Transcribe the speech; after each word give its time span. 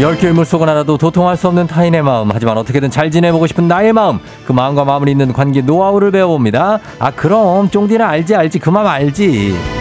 열길 0.00 0.32
물속은 0.32 0.68
알아도 0.68 0.96
도통할 0.96 1.36
수 1.36 1.48
없는 1.48 1.66
타인의 1.66 2.02
마음. 2.02 2.30
하지만 2.32 2.56
어떻게든 2.56 2.88
잘 2.90 3.10
지내보고 3.10 3.48
싶은 3.48 3.66
나의 3.66 3.92
마음. 3.92 4.20
그 4.46 4.52
마음과 4.52 4.84
마음을 4.84 5.08
잇는 5.08 5.32
관계 5.32 5.60
노하우를 5.60 6.12
배워봅니다. 6.12 6.78
아 7.00 7.10
그럼 7.10 7.68
쫑디는 7.68 8.04
알지 8.04 8.36
알지. 8.36 8.60
그 8.60 8.70
마음 8.70 8.86
알지 8.86 9.77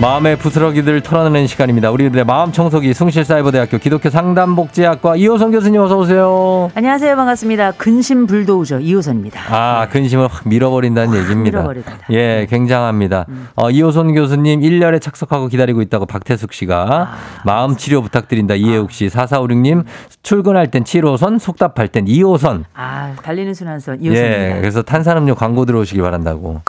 마음의 0.00 0.36
부스러기들 0.38 1.00
털어내는 1.02 1.46
시간입니다. 1.46 1.92
우리들의 1.92 2.24
마음 2.24 2.50
청소기 2.50 2.92
숭실사이버대학교 2.92 3.78
기독교 3.78 4.10
상담복지학과 4.10 5.14
이호선 5.14 5.52
교수님 5.52 5.80
어서 5.80 5.96
오세요. 5.96 6.72
안녕하세요. 6.74 7.14
반갑습니다. 7.14 7.72
근심 7.72 8.26
불도우죠. 8.26 8.80
이호선입니다. 8.80 9.40
아, 9.54 9.86
근심을 9.90 10.26
확 10.26 10.48
밀어버린다는 10.48 11.16
얘기입니다. 11.20 11.58
밀어버린다. 11.58 11.98
예, 12.10 12.48
굉장합니다. 12.50 13.26
어, 13.54 13.70
이호선 13.70 14.12
교수님 14.14 14.60
1년에 14.60 15.00
착석하고 15.00 15.46
기다리고 15.46 15.82
있다고 15.82 16.06
박태숙 16.06 16.52
씨가 16.52 17.12
마음 17.44 17.76
치료 17.76 18.02
부탁드린다. 18.02 18.54
이혜욱 18.56 18.90
씨, 18.90 19.06
4456님 19.06 19.84
출근할 20.24 20.72
땐 20.72 20.82
7호선, 20.82 21.38
속답할 21.38 21.86
땐 21.88 22.06
2호선. 22.06 22.64
아, 22.74 23.14
달리는 23.22 23.54
순환선 23.54 24.02
이호선입니다. 24.02 24.56
예, 24.56 24.60
그래서 24.60 24.82
탄산음료 24.82 25.36
광고 25.36 25.64
들어오시길 25.64 26.02
바란다고. 26.02 26.60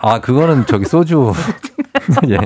아, 0.00 0.20
그거는 0.20 0.66
저기 0.66 0.84
소주. 0.84 1.32
예. 2.28 2.38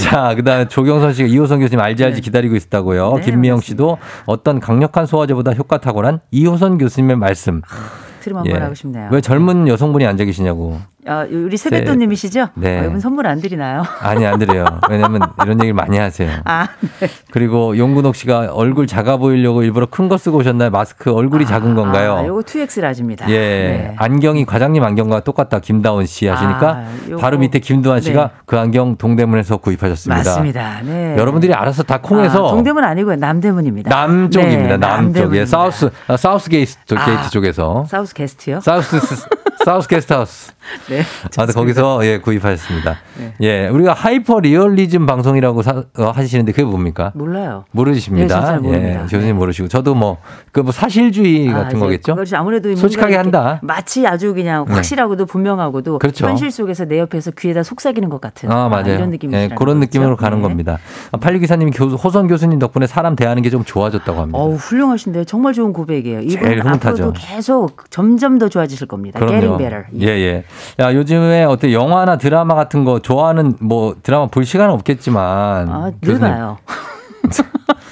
자, 0.00 0.34
그 0.34 0.44
다음에 0.44 0.68
조경선 0.68 1.12
씨가 1.12 1.28
이호선 1.28 1.60
교수님 1.60 1.80
알지 1.80 2.04
알지 2.04 2.16
네. 2.16 2.20
기다리고 2.22 2.56
있다고요. 2.56 3.14
네, 3.16 3.22
김미영. 3.22 3.60
씨도 3.60 3.98
어떤 4.26 4.60
강력한 4.60 5.06
소화제보다 5.06 5.52
효과 5.52 5.78
탁월한 5.78 6.20
이호선 6.30 6.78
교수님의 6.78 7.16
말씀. 7.16 7.62
들음 8.20 8.38
한번 8.38 8.62
하고 8.62 8.74
싶네요. 8.74 9.08
왜 9.12 9.20
젊은 9.20 9.68
여성분이 9.68 10.06
앉아 10.06 10.24
계시냐고. 10.24 10.80
아, 11.08 11.24
우리 11.30 11.56
세뱃돈님이시죠? 11.56 12.48
네. 12.54 12.80
어, 12.80 12.84
이분 12.86 13.00
선물 13.00 13.26
안 13.26 13.40
드리나요? 13.40 13.84
아니, 14.00 14.26
안 14.26 14.38
드려요. 14.38 14.64
왜냐면 14.90 15.20
이런 15.42 15.52
얘기를 15.60 15.72
많이 15.72 15.98
하세요. 15.98 16.30
아, 16.44 16.66
네. 17.00 17.08
그리고 17.30 17.76
용근옥 17.78 18.16
씨가 18.16 18.48
얼굴 18.52 18.86
작아 18.86 19.16
보이려고 19.16 19.62
일부러 19.62 19.86
큰 19.86 20.06
거 20.08 20.16
쓰고 20.18 20.38
오셨나요? 20.38 20.70
마스크 20.70 21.12
얼굴이 21.12 21.46
작은 21.46 21.74
건가요? 21.74 22.14
아, 22.16 22.26
요거 22.26 22.40
2X 22.42 22.80
라지입니다. 22.80 23.28
예. 23.28 23.36
네. 23.38 23.94
안경이 23.98 24.44
과장님 24.46 24.82
안경과 24.84 25.20
똑같다. 25.20 25.58
김다운 25.58 26.06
씨 26.06 26.26
하시니까 26.28 26.68
아, 26.68 26.86
바로 27.18 27.38
밑에 27.38 27.58
김두한 27.58 28.00
씨가 28.00 28.22
네. 28.24 28.30
그 28.46 28.56
안경 28.58 28.96
동대문에서 28.96 29.56
구입하셨습니다. 29.56 30.18
맞습니다. 30.18 30.80
네. 30.84 31.16
여러분들이 31.18 31.52
알아서 31.54 31.82
다 31.82 31.98
콩에서 32.00 32.46
아, 32.48 32.50
동대문 32.52 32.84
아니고요. 32.84 33.16
남대문입니다. 33.16 33.90
남쪽입니다. 33.90 34.68
네, 34.68 34.76
남쪽. 34.76 35.34
예. 35.34 35.44
south 35.44 35.90
아, 36.06 36.16
south 36.16 36.48
gate, 36.50 36.94
아, 36.96 37.04
게이트 37.04 37.30
쪽에서 37.30 37.84
south 37.88 38.14
guest요? 38.14 38.60
south 38.60 39.00
south 39.64 39.88
guest 39.88 40.12
house. 40.12 40.52
네. 40.88 40.95
아, 41.36 41.46
거기서 41.46 42.06
예 42.06 42.18
구입하셨습니다. 42.18 42.96
네. 43.18 43.32
예, 43.40 43.68
우리가 43.68 43.92
하이퍼 43.94 44.40
리얼리즘 44.40 45.06
방송이라고 45.06 45.62
사- 45.62 45.84
어, 45.98 46.10
하시는데 46.10 46.52
그게 46.52 46.64
뭡니까? 46.64 47.12
몰라요. 47.14 47.64
모르십니다. 47.70 48.58
네. 48.60 49.00
예, 49.02 49.06
교수님 49.08 49.36
모르시고 49.36 49.68
저도 49.68 49.94
뭐 49.94 50.18
그 50.52 50.62
뭐 50.62 50.72
사실주의 50.72 51.48
아, 51.50 51.64
같은 51.64 51.78
거겠죠? 51.78 52.16
아무래도 52.34 52.74
솔직하게 52.74 53.16
한다. 53.16 53.60
마치 53.62 54.06
아주 54.06 54.34
그냥 54.34 54.64
네. 54.66 54.74
확실하고도 54.74 55.26
분명하고도 55.26 55.98
그렇죠. 55.98 56.26
현실 56.26 56.50
속에서 56.50 56.84
내 56.86 56.98
옆에서 56.98 57.30
귀에다 57.32 57.62
속삭이는 57.62 58.08
것 58.08 58.20
같은 58.20 58.50
아, 58.50 58.68
맞아요. 58.68 58.94
이런 58.94 59.10
느낌이 59.10 59.34
예, 59.34 59.48
그런 59.56 59.78
느낌으로 59.80 60.16
가는 60.16 60.40
겁니다. 60.42 60.78
아, 61.12 61.18
팔리 61.18 61.38
기사님이 61.40 61.70
교수, 61.72 61.94
호선 61.96 62.26
교수님 62.28 62.58
덕분에 62.58 62.86
사람 62.86 63.16
대하는 63.16 63.42
게 63.42 63.46
좀 63.50 63.62
좋아졌다고 63.64 64.20
합니다. 64.20 64.38
어우 64.38 64.54
훌륭하신데 64.56 65.24
정말 65.24 65.52
좋은 65.52 65.72
고백이에요. 65.72 66.20
이분. 66.22 66.68
앞으로도 66.68 67.12
계속 67.16 67.88
점점 67.90 68.38
더 68.38 68.48
좋아지실 68.48 68.88
겁니다. 68.88 69.20
Getting 69.20 69.56
better. 69.58 69.84
예, 70.00 70.06
예. 70.08 70.44
야, 70.86 70.94
요즘에 70.94 71.44
어때? 71.44 71.72
영화나 71.72 72.16
드라마 72.16 72.54
같은 72.54 72.84
거 72.84 73.00
좋아하는 73.00 73.56
뭐 73.60 73.96
드라마 74.02 74.26
볼 74.26 74.44
시간은 74.44 74.72
없겠지만. 74.74 75.68
아, 75.68 75.90
늘 76.00 76.18
봐요. 76.18 76.58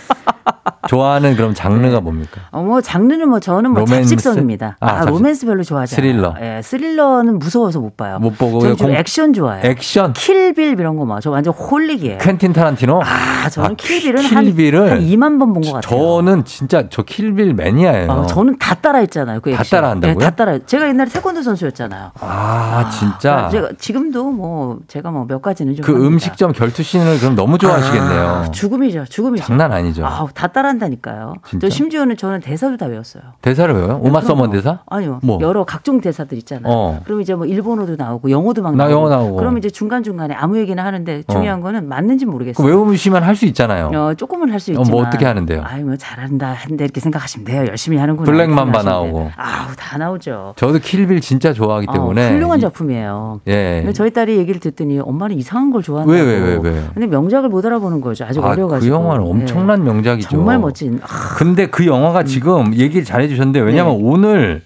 좋아하는 0.89 1.37
그럼 1.37 1.55
장르가 1.55 2.00
뭡니까? 2.00 2.41
어, 2.50 2.62
뭐 2.62 2.81
장르는 2.81 3.28
뭐 3.28 3.41
저는 3.41 3.71
뭐 3.71 3.81
로맨스? 3.81 4.11
잡식성입니다. 4.11 4.77
아, 4.81 4.87
아, 4.87 4.95
잡식. 5.00 5.11
로맨스 5.11 5.47
별로 5.47 5.62
좋아하지 5.62 5.95
않아요. 5.97 6.12
스릴러. 6.12 6.34
예, 6.41 6.62
스릴러는 6.62 7.39
무서워서 7.39 7.81
못 7.81 7.97
봐요. 7.97 8.19
못 8.21 8.37
보고 8.39 8.61
저는 8.61 8.77
좀 8.77 8.89
공- 8.89 8.97
액션 8.97 9.33
좋아해요. 9.33 9.62
액션 9.65 10.12
킬빌 10.12 10.78
이런 10.78 10.97
거 10.97 11.05
막 11.05 11.21
저 11.21 11.31
완전 11.31 11.53
holic이에요. 11.55 12.19
퀸틴 12.19 12.53
타란티노? 12.53 13.00
아, 13.05 13.49
저는 13.49 13.71
아, 13.71 13.75
킬빌은 13.77 14.23
킬빌을 14.23 14.81
한, 14.91 14.99
한 14.99 15.00
2만 15.06 15.39
번 15.39 15.53
본 15.55 15.62
것 15.62 15.73
같아요. 15.75 15.81
저는 15.99 16.44
진짜 16.44 16.84
저 16.91 17.03
킬빌 17.03 17.55
매니아예요. 17.55 18.11
어, 18.11 18.27
저는 18.27 18.59
다 18.59 18.75
따라했잖아요. 18.75 19.41
그다 19.41 19.61
액션. 19.61 19.78
따라한다고요? 19.81 20.19
네, 20.19 20.25
다 20.25 20.31
따라. 20.34 20.59
제가 20.65 20.89
옛날에 20.89 21.09
태권도 21.11 21.43
선수였잖아요. 21.43 22.11
아, 22.21 22.91
진짜 22.91 23.49
제가 23.50 23.69
지금도 23.78 24.31
뭐 24.31 24.78
제가 24.89 25.11
뭐 25.11 25.25
몇 25.27 25.41
가지는 25.41 25.75
좀그 25.77 25.91
합니다. 25.93 26.09
음식점 26.09 26.53
결투 26.53 26.83
씬을 26.83 27.19
그럼 27.19 27.34
너무 27.37 27.56
좋아하시겠네요. 27.59 28.27
아, 28.27 28.50
죽음이죠. 28.50 29.05
죽음이죠. 29.09 29.44
장난 29.47 29.73
아니죠. 29.73 30.05
아우, 30.05 30.28
다 30.34 30.49
따라 30.49 30.74
한다니까요. 30.75 31.35
진짜? 31.49 31.69
저 31.69 31.71
심지어는 31.75 32.17
저는 32.17 32.41
대사도 32.41 32.77
다 32.77 32.87
외웠어요. 32.87 33.23
대사를 33.43 33.73
외워요? 33.75 33.95
오마 34.03 34.21
그럼요. 34.21 34.27
서먼 34.27 34.51
대사? 34.51 34.81
아니요. 34.87 35.21
뭐? 35.23 35.39
여러 35.41 35.65
각종 35.65 36.01
대사들 36.01 36.37
있잖아요. 36.39 36.73
어. 36.73 37.01
그럼 37.05 37.21
이제 37.21 37.35
뭐 37.35 37.47
일본어도 37.47 37.97
나오고 37.97 38.31
영어도 38.31 38.62
막 38.62 38.75
나 38.75 38.85
나오고. 38.89 38.93
영어 38.93 39.09
나오고. 39.09 39.37
그럼 39.37 39.59
이제 39.59 39.71
중간 39.71 40.03
중간에 40.03 40.35
아무 40.35 40.59
얘기나 40.59 40.85
하는데 40.85 41.23
중요한 41.31 41.61
거는 41.61 41.89
맞는지 41.89 42.25
그 42.25 42.31
모르겠어요. 42.31 42.67
외우시면 42.67 43.23
할 43.23 43.35
수 43.35 43.47
있잖아요. 43.47 43.91
어, 43.93 44.15
조금은 44.15 44.51
할수 44.53 44.71
어, 44.71 44.75
있지만. 44.75 44.91
뭐 44.93 45.03
어떻게 45.07 45.25
하는데요? 45.27 45.62
아이 45.65 45.83
뭐 45.83 45.97
잘한다 45.97 46.53
한데 46.53 46.85
이렇게 46.85 47.01
생각하시면 47.01 47.45
돼요. 47.45 47.65
열심히 47.69 47.97
하는구나. 47.99 48.31
블랙맘바 48.31 48.83
나오고. 48.85 49.31
아우 49.37 49.75
다 49.77 49.99
나오죠. 49.99 50.55
저도 50.56 50.79
킬빌 50.79 51.21
진짜 51.21 51.53
좋아하기 51.53 51.89
때문에 51.93 52.27
아, 52.29 52.31
훌륭한 52.31 52.59
이- 52.59 52.62
작품이에요. 52.62 53.41
예. 53.49 53.81
근데 53.83 53.93
저희 53.93 54.12
딸이 54.12 54.37
얘기를 54.37 54.61
듣더니 54.61 55.01
엄마는 55.01 55.37
이상한 55.37 55.73
걸 55.73 55.83
좋아한다고. 55.83 56.12
왜, 56.17 56.21
왜, 56.23 56.39
왜, 56.39 56.59
왜? 56.62 56.83
근데 56.95 57.06
명작을 57.09 57.49
못 57.49 57.65
알아보는 57.67 58.01
거죠. 58.01 58.25
아직 58.25 58.43
아, 58.45 58.49
어려가지고. 58.51 58.89
그 58.97 59.03
영화는 59.03 59.27
엄청난 59.27 59.81
네. 59.85 59.91
명작이죠. 59.93 60.29
정말 60.29 60.59
멋진. 60.64 61.00
아, 61.02 61.34
근데 61.36 61.66
그 61.66 61.86
영화가 61.86 62.25
지금 62.25 62.75
얘기를 62.75 63.04
잘해 63.04 63.28
주셨는데 63.28 63.60
왜냐면 63.60 63.98
네. 63.98 64.02
오늘 64.04 64.62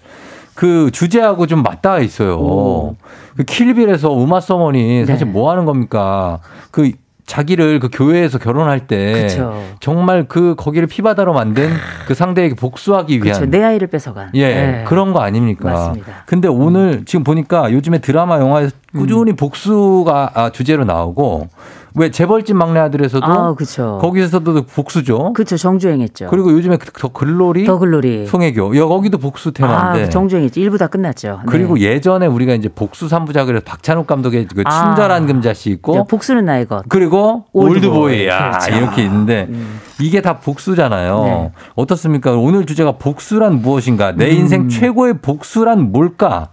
그 0.55 0.89
주제하고 0.91 1.47
좀 1.47 1.63
맞닿아 1.63 1.99
있어요. 1.99 2.37
오. 2.37 2.95
그 3.37 3.43
킬빌에서 3.43 4.11
우마 4.11 4.41
서먼이 4.41 5.05
사실 5.05 5.27
네. 5.27 5.31
뭐 5.31 5.49
하는 5.51 5.65
겁니까? 5.65 6.39
그 6.71 6.91
자기를 7.25 7.79
그 7.79 7.89
교회에서 7.93 8.39
결혼할 8.39 8.87
때 8.87 9.27
그쵸. 9.27 9.63
정말 9.79 10.27
그 10.27 10.55
거기를 10.57 10.87
피바다로 10.87 11.31
만든 11.31 11.69
그 12.07 12.15
상대에게 12.15 12.55
복수하기 12.55 13.17
위한 13.23 13.39
그렇죠. 13.39 13.45
내 13.45 13.63
아이를 13.63 13.87
뺏어간. 13.87 14.31
예, 14.33 14.47
네. 14.47 14.83
그런 14.87 15.13
거 15.13 15.19
아닙니까? 15.19 15.71
맞습니다. 15.71 16.11
음. 16.11 16.13
근데 16.25 16.47
오늘 16.47 17.05
지금 17.05 17.23
보니까 17.23 17.71
요즘에 17.71 17.99
드라마 17.99 18.39
영화에서 18.39 18.75
꾸준히 18.93 19.33
복수가 19.33 20.31
아, 20.33 20.49
주제로 20.49 20.85
나오고 20.85 21.49
왜 21.95 22.11
재벌집 22.11 22.55
막내 22.55 22.79
아들에서도 22.79 23.25
아, 23.25 23.53
그렇죠. 23.55 23.97
거기서도 24.01 24.63
복수죠. 24.65 25.33
그렇죠. 25.33 25.57
정주행했죠. 25.57 26.27
그리고 26.29 26.51
요즘에 26.51 26.77
그- 26.77 26.91
더 26.91 27.07
글로리 27.09 27.65
더 27.65 27.77
글로리. 27.79 28.25
송혜교 28.27 28.75
여 28.77 28.87
거기도 28.87 29.17
복수 29.17 29.49
아, 29.49 29.51
테마인데 29.53 30.05
그 30.05 30.09
정주행했죠. 30.11 30.59
일부 30.59 30.77
다 30.77 30.87
끝났죠. 30.87 31.27
네. 31.45 31.51
그리고 31.51 31.79
예전에 31.79 32.27
우리가 32.27 32.53
이제 32.53 32.69
복수 32.69 33.07
삼부작을 33.07 33.55
해서 33.55 33.63
박찬욱 33.65 34.05
감독의 34.07 34.47
그 34.47 34.61
아. 34.65 34.85
친절한 34.93 35.25
금자씨 35.25 35.71
있고 35.71 35.93
저 35.93 36.03
복수는 36.03 36.45
나의 36.45 36.67
것. 36.67 36.83
그리고 36.89 37.45
올드보이. 37.53 37.75
올드보이 37.77 38.27
야 38.27 38.59
그렇죠. 38.59 38.75
이렇게 38.77 39.03
있는데 39.03 39.47
음. 39.49 39.79
이게 39.99 40.21
다 40.21 40.39
복수잖아요. 40.39 41.23
네. 41.23 41.51
어떻습니까? 41.75 42.31
오늘 42.33 42.65
주제가 42.65 42.93
복수란 42.93 43.61
무엇인가? 43.61 44.11
음. 44.11 44.17
내 44.17 44.29
인생 44.29 44.69
최고의 44.69 45.15
복수란 45.21 45.91
뭘까? 45.91 46.49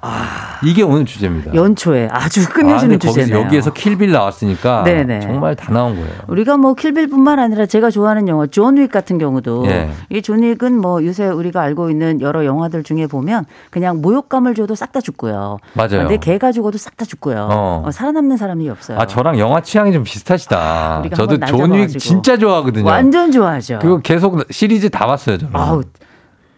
이게 0.64 0.82
오늘 0.82 1.04
주제입니다. 1.04 1.54
연초에 1.54 2.08
아주 2.10 2.42
아, 2.42 2.48
끝내주는 2.52 2.98
근데 2.98 3.06
거기서 3.06 3.20
주제네요. 3.26 3.44
여기에서 3.46 3.72
킬빌 3.72 4.10
나왔으니까 4.12 4.84
네네. 4.84 5.20
정말 5.20 5.54
다 5.54 5.72
나온 5.72 5.94
거예요. 5.94 6.08
우리가 6.28 6.56
뭐 6.56 6.74
킬빌뿐만 6.74 7.38
아니라 7.38 7.66
제가 7.66 7.90
좋아하는 7.90 8.26
영화 8.28 8.46
존윅 8.46 8.88
같은 8.88 9.18
경우도 9.18 9.66
예. 9.66 9.90
이 10.10 10.42
존윅은 10.42 10.78
뭐 10.80 11.04
요새 11.04 11.26
우리가 11.26 11.60
알고 11.62 11.90
있는 11.90 12.20
여러 12.20 12.44
영화들 12.44 12.82
중에 12.82 13.06
보면 13.06 13.44
그냥 13.70 14.00
모욕감을 14.00 14.54
줘도 14.54 14.74
싹 14.74 14.92
다 14.92 15.00
죽고요. 15.00 15.58
맞아요. 15.74 16.08
내 16.08 16.16
개가 16.16 16.52
죽어도 16.52 16.78
싹 16.78 16.96
다 16.96 17.04
죽고요. 17.04 17.48
어. 17.50 17.82
어, 17.84 17.90
살아남는 17.90 18.36
사람이 18.36 18.70
없어요. 18.70 18.98
아 18.98 19.06
저랑 19.06 19.38
영화 19.38 19.60
취향이 19.60 19.92
좀 19.92 20.04
비슷하시다. 20.04 21.00
우리가 21.00 21.16
저도 21.16 21.38
존윅. 21.44 21.88
진짜 21.88 22.36
좋아하거든요. 22.38 22.86
완전 22.86 23.30
좋아하죠. 23.40 23.78
그거 23.80 23.98
계속 23.98 24.42
시리즈 24.50 24.88
다 24.90 25.06
봤어요, 25.06 25.38
저는. 25.38 25.54
아우, 25.56 25.82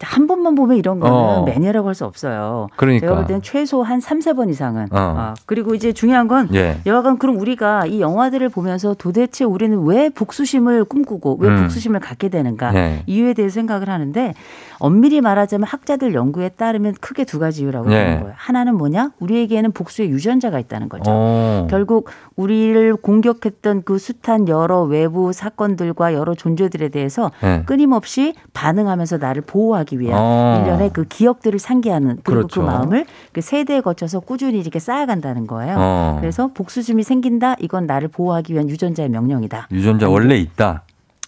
한 0.01 0.27
번만 0.27 0.55
보면 0.55 0.77
이런 0.77 1.01
거는 1.01 1.13
어. 1.13 1.43
매니아라고 1.43 1.89
할 1.89 1.93
수 1.93 2.05
없어요. 2.05 2.67
그러니까. 2.77 3.05
제가 3.05 3.15
볼 3.17 3.27
때는 3.27 3.41
최소 3.41 3.83
한 3.83 3.99
3, 3.99 4.19
4번 4.19 4.49
이상은. 4.49 4.83
어. 4.91 4.97
아, 5.17 5.33
그리고 5.45 5.75
이제 5.75 5.91
중요한 5.91 6.29
건 6.29 6.47
예. 6.53 6.79
여하간 6.85 7.17
그럼 7.17 7.37
우리가 7.37 7.85
이 7.85 7.99
영화들을 7.99 8.47
보면서 8.47 8.93
도대체 8.93 9.43
우리는 9.43 9.77
왜 9.83 10.07
복수심을 10.09 10.85
꿈꾸고 10.85 11.37
왜 11.41 11.49
음. 11.49 11.63
복수심을 11.63 11.99
갖게 11.99 12.29
되는가 12.29 12.73
예. 12.75 13.03
이유에 13.07 13.33
대해서 13.33 13.55
생각을 13.55 13.89
하는데 13.89 14.33
엄밀히 14.79 15.21
말하자면 15.21 15.67
학자들 15.67 16.13
연구에 16.13 16.49
따르면 16.49 16.95
크게 16.99 17.25
두 17.25 17.39
가지 17.39 17.63
이유라고 17.63 17.91
예. 17.91 18.03
보는 18.03 18.19
거예요. 18.21 18.33
하나는 18.37 18.75
뭐냐? 18.75 19.11
우리에게는 19.19 19.71
복수의 19.73 20.09
유전자가 20.09 20.59
있다는 20.59 20.89
거죠. 20.89 21.03
어. 21.07 21.67
결국 21.69 22.09
우리를 22.35 22.95
공격했던 22.95 23.83
그 23.83 23.97
숱한 23.97 24.47
여러 24.47 24.81
외부 24.83 25.33
사건들과 25.33 26.13
여러 26.13 26.33
존재들에 26.33 26.89
대해서 26.89 27.31
예. 27.43 27.63
끊임없이 27.65 28.33
반응하면서 28.53 29.17
나를 29.17 29.41
보호하기 29.41 29.99
위한 29.99 30.19
어. 30.19 30.61
일련의 30.63 30.91
그 30.93 31.05
기억들을 31.05 31.59
상기하는 31.59 32.19
그리고 32.23 32.47
그렇죠. 32.47 32.61
그 32.61 32.65
마음을 32.65 33.05
그 33.33 33.41
세대에 33.41 33.81
거쳐서 33.81 34.21
꾸준히 34.21 34.59
이렇게 34.59 34.79
쌓아간다는 34.79 35.47
거예요. 35.47 35.75
어. 35.77 36.17
그래서 36.19 36.51
복수심이 36.53 37.03
생긴다. 37.03 37.55
이건 37.59 37.85
나를 37.85 38.07
보호하기 38.07 38.53
위한 38.53 38.69
유전자의 38.69 39.09
명령이다. 39.09 39.67
유전자 39.71 40.09
원래 40.09 40.37
있다. 40.37 40.83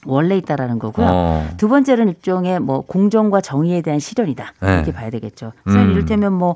원래 0.06 0.38
있다라는 0.38 0.80
거고요. 0.80 1.07
어. 1.09 1.50
두 1.57 1.68
번째는 1.68 2.09
일종의 2.09 2.59
뭐 2.59 2.81
공정과 2.81 3.42
정의에 3.42 3.81
대한 3.81 4.00
실현이다. 4.00 4.53
네. 4.62 4.74
이렇게 4.75 4.92
봐야 4.92 5.09
되겠죠. 5.09 5.53
그래서 5.63 5.80
음. 5.80 5.92
이를테면 5.92 6.33
뭐 6.33 6.56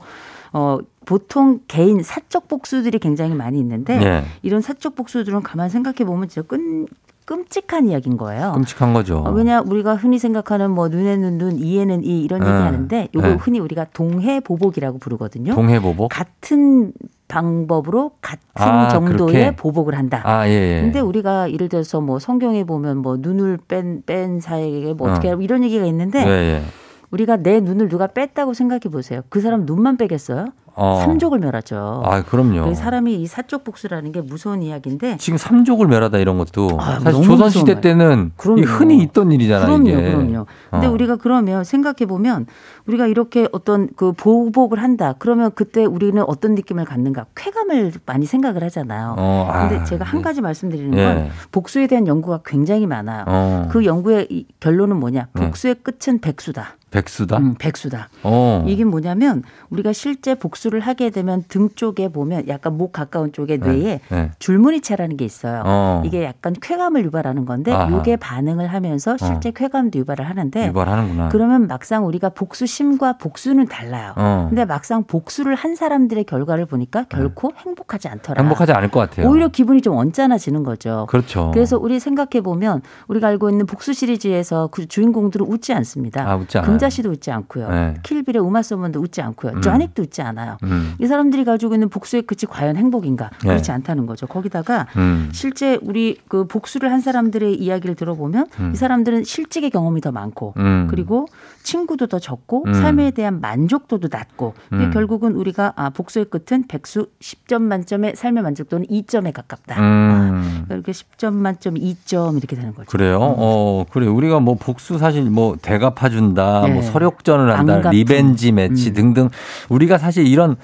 어, 0.54 0.80
보통 1.06 1.60
개인 1.68 2.02
사적 2.02 2.48
복수들이 2.48 3.00
굉장히 3.00 3.36
많이 3.36 3.60
있는데 3.60 4.02
예. 4.02 4.24
이런 4.42 4.62
사적 4.62 4.96
복수들은 4.96 5.44
가만 5.44 5.70
생각해 5.70 6.06
보면 6.06 6.30
진짜 6.30 6.48
끈, 6.48 6.88
끔찍한 7.26 7.88
이야기인 7.88 8.18
거예요. 8.18 8.54
끔찍한 8.54 8.94
거죠. 8.94 9.18
어, 9.18 9.32
왜냐 9.32 9.62
우리가 9.62 9.96
흔히 9.96 10.20
생각하는 10.20 10.72
뭐 10.72 10.90
눈에는 10.90 11.38
눈, 11.38 11.58
이에는 11.58 12.04
이 12.04 12.22
이런 12.22 12.42
네. 12.42 12.48
얘기하는데 12.48 13.08
요거 13.16 13.28
네. 13.28 13.34
흔히 13.36 13.60
우리가 13.60 13.88
동해 13.94 14.40
보복이라고 14.40 15.00
부르거든요. 15.00 15.56
동해 15.56 15.80
보복. 15.80 16.10
같은 16.10 16.94
방법으로 17.28 18.12
같은 18.22 18.42
아, 18.54 18.88
정도의 18.90 19.16
그렇게? 19.18 19.56
보복을 19.56 19.96
한다. 19.98 20.22
아, 20.24 20.48
예, 20.48 20.52
예. 20.52 20.82
근데 20.82 21.00
우리가 21.00 21.52
예를 21.52 21.70
들어서 21.70 22.00
뭐 22.00 22.20
성경에 22.20 22.64
보면 22.64 22.98
뭐 22.98 23.18
눈을 23.18 23.58
뺀, 23.68 24.04
뺀 24.06 24.40
사이에 24.40 24.94
뭐 24.94 25.10
어떻게 25.10 25.32
어. 25.32 25.38
이런 25.42 25.64
얘기가 25.64 25.86
있는데 25.86 26.24
예, 26.24 26.30
예. 26.30 26.62
우리가 27.10 27.38
내 27.38 27.60
눈을 27.60 27.90
누가 27.90 28.08
뺐다고 28.08 28.54
생각해 28.54 28.82
보세요. 28.92 29.22
그 29.30 29.42
사람 29.42 29.66
눈만 29.66 29.98
빼겠어요? 29.98 30.46
어. 30.76 31.02
삼족을 31.04 31.40
멸하죠. 31.40 32.04
아, 32.06 32.22
그럼요. 32.24 32.64
그래서 32.64 32.82
사람이 32.82 33.16
이 33.16 33.28
사적 33.28 33.64
복수라는 33.64 34.12
게 34.12 34.22
무서운 34.22 34.62
이야기인데 34.62 35.18
지금 35.18 35.38
삼족을 35.38 35.88
멸하다 35.88 36.18
이런 36.18 36.38
것도 36.38 36.70
아, 36.80 37.00
사실 37.00 37.24
조선 37.24 37.50
시대 37.50 37.80
때는 37.82 38.32
흔히 38.38 39.02
있던 39.04 39.32
일이잖아요. 39.32 39.66
그럼요, 39.66 39.90
이게. 39.90 40.12
그럼요. 40.12 40.46
근데 40.72 40.88
어. 40.88 40.92
우리가 40.92 41.16
그러면 41.16 41.64
생각해 41.64 42.06
보면 42.08 42.46
우리가 42.88 43.08
이렇게 43.08 43.48
어떤 43.52 43.90
그 43.96 44.12
보복을 44.12 44.82
한다. 44.82 45.16
그러면 45.18 45.52
그때 45.56 45.86
우리는 45.86 46.22
어떤 46.28 46.56
느낌을 46.56 46.86
갖는가? 46.86 47.26
쾌감을 47.36 47.94
많이 48.06 48.26
생각을 48.26 48.64
하잖아요. 48.64 49.16
어, 49.18 49.50
아, 49.50 49.68
근데 49.70 49.84
제가 49.86 50.04
한 50.04 50.22
가지 50.22 50.42
말씀드리는 50.42 50.98
예. 50.98 51.04
건 51.04 51.30
복수에 51.52 51.88
대한 51.88 52.06
연구가 52.08 52.42
굉장히 52.46 52.86
많아요. 52.86 53.24
어, 53.28 53.68
그 53.72 53.86
연구의 53.86 54.28
이 54.30 54.46
결론은 54.60 54.98
뭐냐? 54.98 55.28
네. 55.34 55.46
복수의 55.46 55.76
끝은 55.84 56.20
백수다. 56.20 56.76
백수다. 56.96 57.38
음, 57.38 57.56
백수다. 57.60 58.10
어. 58.24 58.64
이게 58.68 58.86
뭐냐면 58.86 59.44
우리가 59.70 59.92
실제 59.92 60.36
복수를 60.36 60.80
하게 60.80 61.10
되면 61.10 61.44
등 61.50 61.70
쪽에 61.76 62.08
보면 62.08 62.48
약간 62.48 62.78
목 62.78 62.94
가까운 62.94 63.34
쪽에 63.34 63.58
네, 63.58 63.68
뇌에 63.68 64.00
네. 64.10 64.32
줄무늬체라는 64.40 65.18
게 65.18 65.26
있어요. 65.26 65.62
어. 65.66 66.02
이게 66.06 66.24
약간 66.24 66.54
쾌감을 66.60 67.04
유발하는 67.04 67.46
건데 67.46 67.74
아하. 67.74 68.00
이게 68.00 68.16
반응을 68.16 68.68
하면서 68.68 69.18
실제 69.18 69.52
쾌감도 69.52 70.00
유발을 70.00 70.30
하는데 70.30 70.68
유발하는구나. 70.68 71.30
그러면 71.30 71.68
막상 71.68 72.06
우리가 72.08 72.30
복수심과 72.30 73.18
복수는 73.18 73.68
달라요. 73.68 74.14
어. 74.16 74.46
근데 74.50 74.64
막상 74.64 75.04
복수를 75.04 75.56
한 75.56 75.76
사람들의 75.76 76.24
결과를 76.24 76.66
보니까 76.66 77.04
결코 77.10 77.52
행복하지 77.58 78.08
않더라. 78.08 78.42
행복하지 78.42 78.72
않을 78.72 78.90
것 78.90 79.02
같아요. 79.02 79.30
오히려 79.30 79.50
기분이 79.50 79.82
좀 79.82 79.98
언짢아지는 79.98 80.64
거죠. 80.64 81.08
그렇죠. 81.10 81.52
그래서 81.54 81.78
우리 81.78 82.00
생각해 82.00 82.42
보면 82.42 82.82
우리가 83.08 83.28
알고 83.28 83.50
있는 83.50 83.66
복수 83.66 83.94
시리즈에서 83.94 84.70
그 84.72 84.88
주인공들은 84.88 85.46
웃지 85.46 85.74
않습니다. 85.74 86.30
아, 86.30 86.36
웃지 86.36 86.58
않아요. 86.58 86.72
씨도 86.90 87.10
웃지 87.10 87.32
않고요. 87.32 87.70
네. 87.70 87.94
킬빌의 88.04 88.42
우마 88.42 88.62
서먼도 88.62 89.00
웃지 89.00 89.22
않고요. 89.22 89.54
음. 89.54 89.62
쪼닉도 89.62 90.04
웃지 90.04 90.22
않아요. 90.22 90.58
음. 90.64 90.96
이 91.00 91.08
사람들이 91.08 91.46
가지고 91.46 91.74
있는 91.74 91.90
복수의 91.90 92.24
끝이 92.24 92.50
과연 92.50 92.76
행복인가? 92.78 93.30
네. 93.44 93.50
그렇지 93.50 93.72
않다는 93.72 94.06
거죠. 94.06 94.28
거기다가 94.28 94.88
음. 94.98 95.30
실제 95.32 95.78
우리 95.82 96.18
그 96.28 96.48
복수를 96.48 96.92
한 96.92 97.02
사람들의 97.02 97.56
이야기를 97.56 97.96
들어보면 97.96 98.48
음. 98.60 98.72
이 98.74 98.76
사람들은 98.76 99.24
실직의 99.24 99.70
경험이 99.70 100.02
더 100.02 100.12
많고 100.12 100.54
음. 100.58 100.88
그리고 100.90 101.28
친구도 101.64 102.08
더 102.08 102.20
적고 102.20 102.64
음. 102.68 102.74
삶에 102.74 103.12
대한 103.12 103.42
만족도도 103.42 104.10
낮고. 104.12 104.54
결국은 104.94 105.34
우리가 105.34 105.74
아 105.76 105.90
복수의 105.90 106.26
끝은 106.26 106.66
백수 106.68 107.08
10점 107.20 107.62
만점의 107.64 108.16
삶의 108.16 108.44
만족도는 108.44 108.86
2점에 108.88 109.34
가깝다. 109.34 109.80
음. 109.82 110.66
이렇게 110.70 110.92
10점 110.92 111.34
만점 111.34 111.76
2점 111.76 112.38
이렇게 112.38 112.56
되는 112.56 112.74
거죠. 112.74 112.88
그래요? 112.90 113.20
어, 113.22 113.86
그래. 113.90 114.08
우리가 114.08 114.40
뭐 114.40 114.56
복수 114.56 114.98
사실 114.98 115.24
뭐 115.30 115.56
되갚아 115.62 115.92
준다, 115.92 116.62
네. 116.68 116.75
뭐 116.76 116.84
설욕전을 116.84 117.58
한다. 117.58 117.90
revenge 117.90 118.52
match 118.52 118.90
음. 118.90 118.94
등등 118.94 119.30
우리가 119.70 119.98
사실 119.98 120.28
이런 120.28 120.56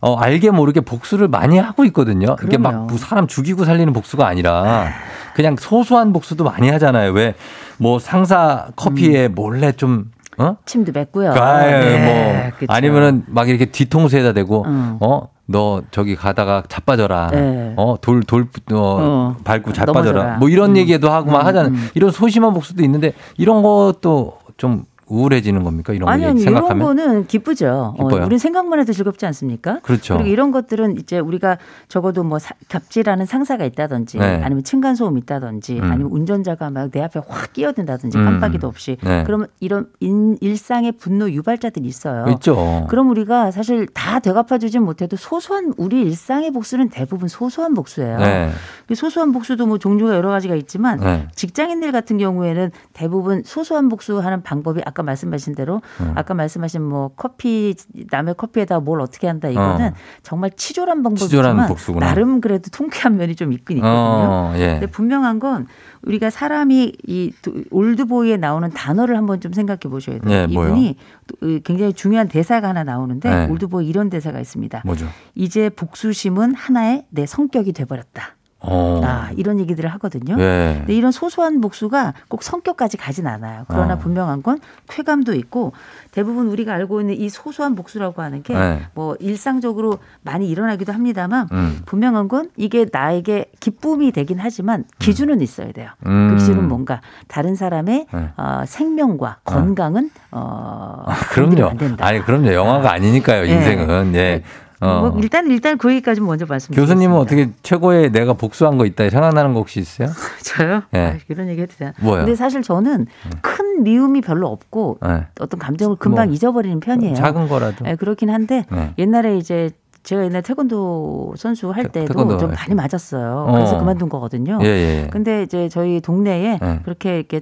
어, 0.00 0.16
알게 0.16 0.50
모르게 0.50 0.80
복수를 0.80 1.26
많이 1.28 1.58
하고 1.58 1.84
있거든요. 1.86 2.36
이게 2.44 2.56
막 2.56 2.70
그럼요. 2.70 2.86
뭐 2.86 2.98
사람 2.98 3.26
죽이고 3.26 3.64
살리는 3.64 3.92
복수가 3.92 4.26
아니라 4.26 4.86
그냥 5.34 5.56
소소한 5.58 6.12
복수도 6.12 6.44
많이 6.44 6.70
하잖아요. 6.70 7.12
왜 7.12 7.34
뭐 7.78 7.98
상사 7.98 8.66
커피에 8.76 9.28
몰래 9.28 9.72
좀 9.72 10.10
어? 10.36 10.56
침도 10.66 10.92
뱉고요. 10.92 11.32
아유, 11.32 11.84
네, 11.84 12.04
뭐 12.04 12.50
그쵸. 12.58 12.72
아니면은 12.72 13.24
막 13.26 13.48
이렇게 13.48 13.64
뒤통수에다 13.66 14.32
대고 14.34 14.64
음. 14.66 14.98
어? 15.00 15.28
너 15.46 15.82
저기 15.90 16.14
가다가 16.14 16.62
자빠져라. 16.68 17.28
네. 17.32 17.72
어, 17.76 17.96
돌, 18.00 18.22
돌, 18.22 18.42
어, 18.42 18.46
어. 18.76 19.36
밟고 19.42 19.72
넘어져라. 19.72 19.86
자빠져라. 19.86 20.36
뭐 20.36 20.48
이런 20.48 20.72
음. 20.72 20.76
얘기도 20.76 21.10
하고 21.10 21.30
막 21.32 21.40
음, 21.40 21.46
하잖아요. 21.46 21.72
음. 21.72 21.88
이런 21.94 22.10
소심한 22.10 22.52
복수도 22.52 22.84
있는데 22.84 23.14
이런 23.36 23.62
것도 23.62 24.38
좀 24.58 24.84
우울해지는 25.08 25.62
겁니까? 25.64 25.92
이런 25.92 26.08
아니 26.08 26.22
거 26.22 26.28
아니 26.30 26.40
이런 26.42 26.54
생각하면? 26.54 26.86
거는 26.86 27.26
기쁘죠. 27.26 27.94
어, 27.98 28.08
기뻐요? 28.08 28.26
우린 28.26 28.38
생각만 28.38 28.78
해도 28.80 28.92
즐겁지 28.92 29.26
않습니까? 29.26 29.80
그렇죠. 29.82 30.14
그리고 30.16 30.28
이런 30.30 30.50
것들은 30.52 30.98
이제 30.98 31.18
우리가 31.18 31.58
적어도 31.88 32.24
뭐 32.24 32.38
사- 32.38 32.54
갑질하는 32.68 33.26
상사가 33.26 33.64
있다든지 33.64 34.18
네. 34.18 34.42
아니면 34.42 34.64
층간 34.64 34.94
소음 34.94 35.16
있다든지 35.18 35.78
음. 35.80 35.84
아니면 35.84 36.10
운전자가 36.12 36.70
막 36.70 36.90
내 36.90 37.02
앞에 37.02 37.20
확 37.28 37.52
끼어든다든지 37.52 38.16
음. 38.18 38.24
깜빡이도 38.24 38.66
없이 38.66 38.96
네. 39.02 39.22
그러면 39.24 39.48
이런 39.60 39.88
인- 40.00 40.38
일상의 40.40 40.92
분노 40.92 41.30
유발자들이 41.30 41.86
있어요. 41.86 42.26
있죠. 42.34 42.86
그럼 42.88 43.10
우리가 43.10 43.50
사실 43.50 43.86
다 43.94 44.18
되갚아주진 44.20 44.82
못해도 44.82 45.16
소소한 45.16 45.72
우리 45.76 46.00
일상의 46.02 46.50
복수는 46.52 46.88
대부분 46.88 47.28
소소한 47.28 47.74
복수예요. 47.74 48.18
네. 48.18 48.50
그 48.86 48.94
소소한 48.94 49.32
복수도 49.32 49.66
뭐 49.66 49.78
종류가 49.78 50.14
여러 50.14 50.28
가지가 50.30 50.54
있지만 50.54 50.98
네. 51.00 51.28
직장인들 51.34 51.92
같은 51.92 52.16
경우에는 52.18 52.70
대부분 52.92 53.42
소소한 53.44 53.88
복수하는 53.88 54.42
방법이 54.42 54.80
아까 54.86 54.97
말씀하신 55.02 55.54
대로 55.54 55.80
음. 56.00 56.12
아까 56.14 56.34
말씀하신 56.34 56.82
뭐 56.82 57.10
커피 57.16 57.74
남의 58.10 58.34
커피에다 58.36 58.80
뭘 58.80 59.00
어떻게 59.00 59.26
한다 59.26 59.48
이거는 59.48 59.88
어. 59.88 59.92
정말 60.22 60.50
치졸한 60.50 61.02
방법이지만 61.02 61.68
치졸한. 61.76 62.00
나름 62.00 62.40
그래도 62.40 62.70
통쾌한 62.70 63.16
면이 63.16 63.36
좀 63.36 63.52
있긴 63.52 63.78
있거든요. 63.78 63.96
어, 63.98 64.52
예. 64.56 64.72
근데 64.72 64.86
분명한 64.86 65.38
건 65.38 65.66
우리가 66.02 66.30
사람이 66.30 66.92
이 67.06 67.32
도- 67.42 67.52
올드보이에 67.70 68.36
나오는 68.36 68.70
단어를 68.70 69.16
한번 69.16 69.40
좀 69.40 69.52
생각해 69.52 69.80
보셔야 69.90 70.18
돼요. 70.20 70.46
네, 70.46 70.46
뭐요? 70.52 70.68
이분이 70.68 70.96
또 71.26 71.60
굉장히 71.64 71.92
중요한 71.92 72.28
대사가 72.28 72.68
하나 72.68 72.84
나오는데 72.84 73.28
네. 73.28 73.46
올드보이 73.50 73.86
이런 73.88 74.08
대사가 74.10 74.40
있습니다. 74.40 74.82
뭐죠? 74.84 75.06
이제 75.34 75.68
복수심은 75.70 76.54
하나의 76.54 77.04
내 77.10 77.26
성격이 77.26 77.72
돼버렸다. 77.72 78.36
어. 78.60 79.00
아, 79.04 79.30
이런 79.36 79.60
얘기들을 79.60 79.88
하거든요. 79.94 80.36
네. 80.36 80.76
근데 80.78 80.94
이런 80.94 81.12
소소한 81.12 81.60
복수가 81.60 82.14
꼭 82.28 82.42
성격까지 82.42 82.96
가진 82.96 83.26
않아요. 83.26 83.64
그러나 83.68 83.94
어. 83.94 83.98
분명한 83.98 84.42
건 84.42 84.58
쾌감도 84.88 85.34
있고 85.34 85.72
대부분 86.10 86.48
우리가 86.48 86.72
알고 86.74 87.00
있는 87.00 87.14
이 87.14 87.28
소소한 87.28 87.76
복수라고 87.76 88.20
하는 88.20 88.42
게 88.42 88.54
네. 88.54 88.82
뭐 88.94 89.16
일상적으로 89.20 89.98
많이 90.22 90.48
일어나기도 90.48 90.92
합니다만 90.92 91.48
음. 91.52 91.82
분명한 91.86 92.26
건 92.28 92.50
이게 92.56 92.86
나에게 92.90 93.52
기쁨이 93.60 94.10
되긴 94.10 94.38
하지만 94.40 94.84
기준은 94.98 95.40
있어야 95.40 95.70
돼요. 95.70 95.90
음. 96.06 96.30
그 96.30 96.36
기준은 96.36 96.66
뭔가 96.66 97.00
다른 97.28 97.54
사람의 97.54 98.06
네. 98.12 98.28
어, 98.36 98.64
생명과 98.66 99.38
건강은 99.44 100.10
어, 100.32 101.04
아, 101.06 101.14
건드리면 101.14 101.54
그럼요. 101.54 101.70
안 101.70 101.78
된다. 101.78 102.06
아니, 102.06 102.20
그럼요. 102.24 102.52
영화가 102.52 102.92
아니니까요, 102.92 103.46
예. 103.46 103.52
인생은. 103.54 104.14
예. 104.16 104.42
어. 104.80 105.00
뭐 105.10 105.20
일단 105.20 105.50
일단 105.50 105.76
그 105.78 105.90
얘기까지 105.90 106.20
먼저 106.20 106.46
말씀드리겠습니다. 106.46 106.80
교수님은 106.94 107.16
어떻게 107.20 107.50
최고의 107.62 108.10
내가 108.12 108.32
복수한 108.34 108.78
거 108.78 108.86
있다 108.86 109.08
생각나는 109.10 109.52
거 109.54 109.60
혹시 109.60 109.80
있어요? 109.80 110.08
저요? 110.44 110.82
예. 110.94 110.98
아, 110.98 111.16
이런 111.28 111.48
얘기 111.48 111.62
해도 111.62 111.72
되나? 111.76 111.92
뭐요? 112.00 112.18
근데 112.24 112.34
사실 112.36 112.62
저는 112.62 113.06
큰 113.42 113.82
미움이 113.82 114.20
별로 114.20 114.48
없고 114.48 114.98
네. 115.02 115.26
어떤 115.40 115.58
감정을 115.58 115.96
금방 115.96 116.26
뭐, 116.26 116.34
잊어버리는 116.34 116.78
편이에요. 116.80 117.14
작은 117.14 117.48
거라도. 117.48 117.84
예, 117.88 117.96
그렇긴 117.96 118.30
한데 118.30 118.64
네. 118.70 118.94
옛날에 118.98 119.36
이제 119.36 119.70
제가 120.04 120.24
옛날 120.24 120.42
태권도 120.42 121.34
선수 121.36 121.70
할 121.70 121.82
태- 121.84 122.00
때도 122.00 122.06
태권도 122.14 122.38
좀할 122.38 122.56
많이 122.56 122.74
맞았어요. 122.74 123.46
어. 123.48 123.52
그래서 123.52 123.78
그만둔 123.78 124.08
거거든요. 124.08 124.58
예, 124.62 124.66
예. 124.66 125.08
근데 125.10 125.42
이제 125.42 125.68
저희 125.68 126.00
동네에 126.00 126.58
네. 126.62 126.80
그렇게 126.84 127.16
이렇게 127.18 127.40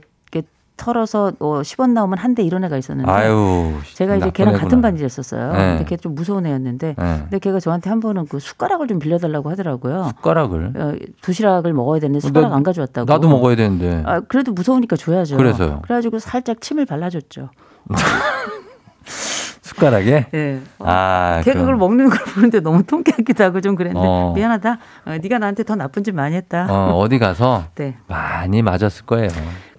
털어서 0.76 1.32
어, 1.40 1.60
10원 1.62 1.90
나오면 1.90 2.18
한 2.18 2.34
대 2.36 2.42
이런 2.42 2.62
애가 2.64 2.76
있었는데 2.76 3.10
아유. 3.10 3.72
제가 3.94 4.16
이제 4.16 4.30
걔랑 4.30 4.52
애구나. 4.54 4.64
같은 4.64 4.82
반지였었어요. 4.82 5.52
네. 5.52 5.58
근데 5.78 5.84
걔 5.84 5.96
좀 5.96 6.14
무서운 6.14 6.44
애였는데 6.44 6.88
네. 6.98 7.16
근데 7.22 7.38
걔가 7.38 7.60
저한테 7.60 7.88
한 7.88 8.00
번은 8.00 8.26
그 8.26 8.38
숟가락을 8.38 8.86
좀 8.86 8.98
빌려달라고 8.98 9.48
하더라고요. 9.50 10.12
숟가락을. 10.16 10.72
어, 10.76 10.92
도시락을 11.22 11.72
먹어야 11.72 12.00
되는데 12.00 12.20
숟가락 12.20 12.50
나- 12.50 12.56
안 12.56 12.62
가져왔다고. 12.62 13.10
나도 13.10 13.28
먹어야 13.28 13.56
되는데. 13.56 14.02
아, 14.04 14.20
그래도 14.20 14.52
무서우니까 14.52 14.96
줘야죠. 14.96 15.38
그래서요? 15.38 15.80
그래가지고 15.82 16.18
살짝 16.18 16.60
침을 16.60 16.84
발라줬죠. 16.84 17.48
숟가락에. 19.62 20.26
예. 20.34 20.60
어, 20.78 20.84
아, 20.86 21.40
걔가 21.44 21.60
그걸. 21.60 21.76
먹는 21.76 22.08
걸 22.08 22.18
보는데 22.34 22.60
너무 22.60 22.82
통쾌하기도 22.82 23.44
하고 23.44 23.60
좀 23.60 23.74
그랬는데 23.74 24.06
어. 24.06 24.32
미안하다. 24.34 24.78
어, 25.06 25.10
네가 25.22 25.38
나한테 25.38 25.64
더 25.64 25.74
나쁜 25.74 26.04
짓 26.04 26.12
많이 26.12 26.36
했다. 26.36 26.66
어, 26.70 26.96
어디 26.98 27.18
가서 27.18 27.64
네, 27.74 27.96
많이 28.06 28.62
맞았을 28.62 29.06
거예요. 29.06 29.28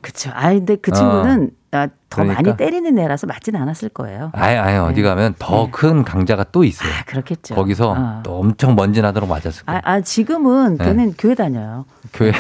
그쵸. 0.08 0.30
아 0.34 0.54
근데 0.54 0.78
그 0.78 0.90
친구는 0.94 1.52
아, 1.74 1.88
더 2.10 2.22
그러니까. 2.24 2.42
많이 2.42 2.56
때리는 2.58 2.98
애라서 2.98 3.28
맞진 3.28 3.58
않았을 3.58 3.90
거예요. 3.90 4.32
아예 4.34 4.58
아예 4.58 4.78
어디 4.78 5.02
가면 5.02 5.36
더 5.38 5.68
큰 5.70 6.04
강자가 6.06 6.46
또 6.54 6.64
있어요. 6.64 6.90
아 6.90 7.04
그렇겠죠. 7.06 7.56
거기서 7.56 7.92
어. 7.98 8.20
또 8.24 8.40
엄청 8.40 8.76
먼지 8.76 9.02
나도록 9.02 9.28
맞았을 9.30 9.66
거예요. 9.66 9.82
아, 9.84 9.92
아 9.92 10.00
지금은 10.02 10.78
네. 10.78 10.86
걔는 10.86 11.14
교회 11.18 11.36
다녀요. 11.36 11.84
교회. 12.14 12.32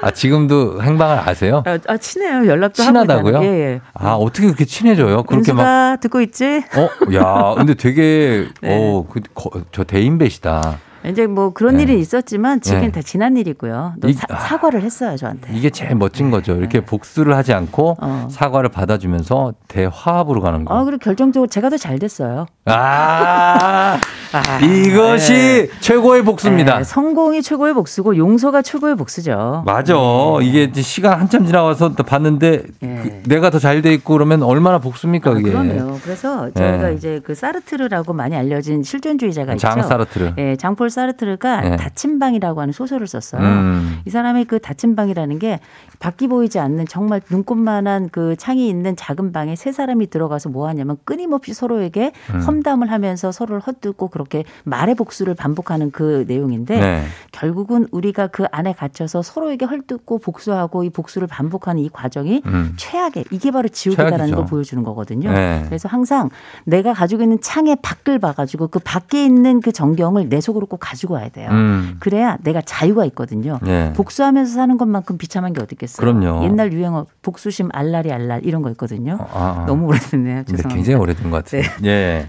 아 0.00 0.10
지금도 0.10 0.82
행방을 0.82 1.28
아세요? 1.28 1.62
아, 1.66 1.76
아, 1.88 1.96
친해요. 1.98 2.46
연락도 2.46 2.82
친하다고요? 2.82 3.42
예, 3.42 3.46
예. 3.48 3.80
아 3.92 4.14
어떻게 4.14 4.46
그렇게 4.46 4.64
친해져요? 4.64 5.24
그렇게 5.24 5.52
막 5.52 6.00
듣고 6.00 6.22
있지? 6.22 6.64
어, 6.74 7.12
야, 7.14 7.54
근데 7.58 7.74
되게 7.74 8.48
네. 8.62 8.78
어, 8.78 9.04
그, 9.06 9.20
저 9.72 9.84
대인배시다. 9.84 10.78
이제 11.06 11.26
뭐 11.26 11.50
그런 11.52 11.76
네. 11.78 11.84
일이 11.84 11.98
있었지만 11.98 12.60
지금 12.60 12.80
네. 12.82 12.92
다 12.92 13.00
지난 13.02 13.36
일이고요. 13.36 13.94
또 14.02 14.08
이- 14.08 14.12
사, 14.12 14.26
아. 14.28 14.36
사과를 14.38 14.82
했어요 14.82 15.16
저한테. 15.16 15.52
이게 15.54 15.70
제일 15.70 15.94
멋진 15.96 16.30
거죠. 16.30 16.54
이렇게 16.56 16.80
복수를 16.80 17.34
하지 17.36 17.52
않고 17.54 17.96
네. 18.00 18.06
어. 18.06 18.28
사과를 18.30 18.68
받아주면서 18.70 19.54
대화합으로 19.68 20.40
가는 20.42 20.64
거. 20.64 20.74
아 20.74 20.84
그리고 20.84 20.98
결정적으로 20.98 21.48
제가 21.48 21.70
더 21.70 21.76
잘 21.78 21.98
됐어요. 21.98 22.46
아, 22.66 23.98
아, 24.32 24.60
이것이 24.60 25.32
네. 25.32 25.68
최고의 25.80 26.22
복수입니다. 26.22 26.78
네, 26.78 26.84
성공이 26.84 27.42
최고의 27.42 27.72
복수고 27.74 28.16
용서가 28.16 28.60
최고의 28.62 28.96
복수죠. 28.96 29.62
맞아. 29.66 29.94
이게 30.42 30.70
시간 30.82 31.20
한참 31.20 31.46
지나가서 31.46 31.94
또 31.94 32.02
봤는데 32.04 32.62
네. 32.80 33.22
그 33.24 33.28
내가 33.28 33.48
더 33.50 33.58
잘 33.58 33.80
돼 33.82 33.94
있고 33.94 34.12
그러면 34.14 34.42
얼마나 34.42 34.78
복수입니까, 34.78 35.30
아, 35.30 35.34
그게. 35.34 35.50
그러네요. 35.50 35.98
그래서 36.04 36.50
저희가 36.52 36.88
네. 36.88 36.94
이제 36.94 37.20
그 37.24 37.34
사르트르라고 37.34 38.12
많이 38.12 38.36
알려진 38.36 38.82
실존주의자가 38.82 39.52
있죠. 39.54 39.68
장 39.68 39.82
사르트르. 39.82 40.32
예, 40.38 40.56
장폴 40.56 40.89
사르트르가 40.90 41.60
네. 41.62 41.76
닫힌 41.76 42.18
방이라고 42.18 42.60
하는 42.60 42.72
소설을 42.72 43.06
썼어요. 43.06 43.40
음. 43.42 44.00
이 44.04 44.10
사람의 44.10 44.44
그 44.44 44.58
닫힌 44.58 44.96
방이라는 44.96 45.38
게 45.38 45.60
밖이 45.98 46.28
보이지 46.28 46.58
않는 46.58 46.86
정말 46.86 47.20
눈꽃만한 47.30 48.08
그 48.10 48.36
창이 48.36 48.68
있는 48.68 48.96
작은 48.96 49.32
방에 49.32 49.56
세 49.56 49.72
사람이 49.72 50.10
들어가서 50.10 50.48
뭐 50.48 50.68
하냐면 50.68 50.96
끊임없이 51.04 51.54
서로에게 51.54 52.12
음. 52.34 52.40
험담을 52.40 52.90
하면서 52.90 53.32
서로를 53.32 53.60
헛듣고 53.60 54.08
그렇게 54.08 54.44
말의 54.64 54.94
복수를 54.94 55.34
반복하는 55.34 55.90
그 55.90 56.24
내용인데 56.26 56.80
네. 56.80 57.04
결국은 57.32 57.86
우리가 57.90 58.26
그 58.28 58.44
안에 58.50 58.72
갇혀서 58.72 59.22
서로에게 59.22 59.64
헐뜯고 59.66 60.18
복수하고 60.18 60.84
이 60.84 60.90
복수를 60.90 61.28
반복하는 61.28 61.82
이 61.82 61.88
과정이 61.88 62.42
음. 62.46 62.74
최악의 62.76 63.26
이게 63.30 63.50
바로 63.50 63.68
지옥이다라는 63.68 64.16
최악이죠. 64.16 64.36
걸 64.36 64.46
보여주는 64.46 64.82
거거든요. 64.82 65.32
네. 65.32 65.62
그래서 65.66 65.88
항상 65.88 66.30
내가 66.64 66.92
가지고 66.92 67.22
있는 67.22 67.40
창의 67.40 67.76
밖을 67.82 68.18
봐가지고 68.18 68.68
그 68.68 68.78
밖에 68.78 69.24
있는 69.24 69.60
그 69.60 69.72
전경을 69.72 70.28
내 70.28 70.40
속으로 70.40 70.66
꼭 70.66 70.79
가지고 70.80 71.14
와야 71.14 71.28
돼요. 71.28 71.48
음. 71.50 71.96
그래야 72.00 72.36
내가 72.42 72.60
자유가 72.62 73.04
있거든요. 73.06 73.58
네. 73.62 73.92
복수하면서 73.92 74.52
사는 74.54 74.76
것만큼 74.78 75.18
비참한 75.18 75.52
게 75.52 75.60
어디 75.62 75.74
있겠어요. 75.74 76.04
그럼요. 76.04 76.44
옛날 76.44 76.72
유행어 76.72 77.06
복수심 77.22 77.68
알랄이 77.72 78.10
알랄 78.12 78.40
이런 78.44 78.62
거 78.62 78.70
있거든요. 78.70 79.18
어, 79.20 79.28
아, 79.32 79.62
아. 79.62 79.66
너무 79.66 79.86
오래됐네요. 79.86 80.44
죄송합니다. 80.44 80.68
굉장히 80.74 80.98
오래된 81.00 81.30
것 81.30 81.44
같아요. 81.44 81.62
예. 81.84 82.28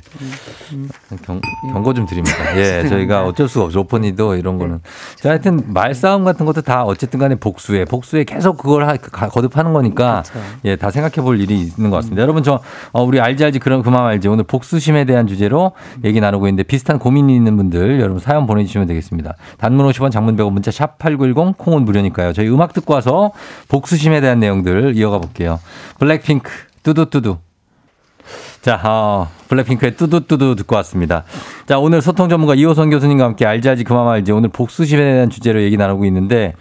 경, 1.24 1.40
경고 1.74 1.94
좀 1.94 2.06
드립니다. 2.06 2.36
예, 2.58 2.88
저희가 2.88 3.26
어쩔 3.26 3.48
수가 3.48 3.66
없죠. 3.66 3.82
오퍼니도 3.82 4.36
이런 4.36 4.58
거는. 4.58 4.80
자, 5.18 5.30
하여튼 5.30 5.62
말싸움 5.68 6.24
같은 6.24 6.46
것도 6.46 6.62
다 6.62 6.84
어쨌든 6.84 7.20
간에 7.20 7.36
복수에, 7.36 7.86
복수에 7.86 8.24
계속 8.24 8.58
그걸 8.58 8.88
하, 8.88 8.96
가- 8.98 9.30
거듭하는 9.30 9.74
거니까 9.74 10.24
그렇죠. 10.26 10.48
예, 10.66 10.76
다 10.76 10.92
생각해 10.92 11.16
볼 11.26 11.40
일이 11.40 11.60
있는 11.62 11.90
것 11.90 11.98
같습니다. 11.98 12.22
여러분, 12.22 12.44
저, 12.44 12.60
어, 12.92 13.04
우리 13.04 13.20
알지 13.20 13.44
알지 13.46 13.60
그럼 13.60 13.82
그만 13.84 14.06
알지. 14.06 14.28
오늘 14.28 14.44
복수심에 14.44 15.06
대한 15.06 15.28
주제로 15.28 15.72
얘기 16.04 16.20
나누고 16.20 16.48
있는데 16.48 16.64
비슷한 16.64 17.00
고민이 17.00 17.36
있는 17.36 17.58
분들 17.58 18.00
여러분 18.00 18.20
사연 18.20 18.41
보내주시면 18.48 18.88
되겠습니다. 18.88 19.36
단문 19.58 19.88
50원 19.88 20.12
장문 20.12 20.36
100원 20.36 20.52
문자 20.52 20.72
샵 20.72 20.98
8910 21.00 21.58
콩은 21.58 21.86
무료니까요. 21.86 22.34
저희 22.34 22.50
음악 22.50 22.74
듣고 22.74 22.94
와서 22.94 23.32
복수심에 23.68 24.22
대한 24.22 24.40
내용들 24.40 24.96
이어가 24.96 25.20
볼게요. 25.20 25.60
블랙핑크 26.00 26.52
뚜두뚜두. 26.84 27.38
자, 28.62 28.80
어, 28.84 29.28
블랙핑크의 29.48 29.96
뚜두뚜두 29.96 30.56
듣고 30.56 30.76
왔습니다. 30.78 31.24
자, 31.66 31.80
오늘 31.80 32.02
소통 32.02 32.30
전문가 32.30 32.54
이호선 32.54 32.90
교수님과 32.92 33.24
함께 33.24 33.46
알지 33.46 33.70
알지 33.70 33.84
그만 33.84 34.08
알지 34.08 34.32
오늘 34.32 34.50
복수심에 34.50 35.02
대한 35.02 35.30
주제로 35.30 35.62
얘기 35.62 35.78
나누고 35.78 36.06
있는데 36.06 36.54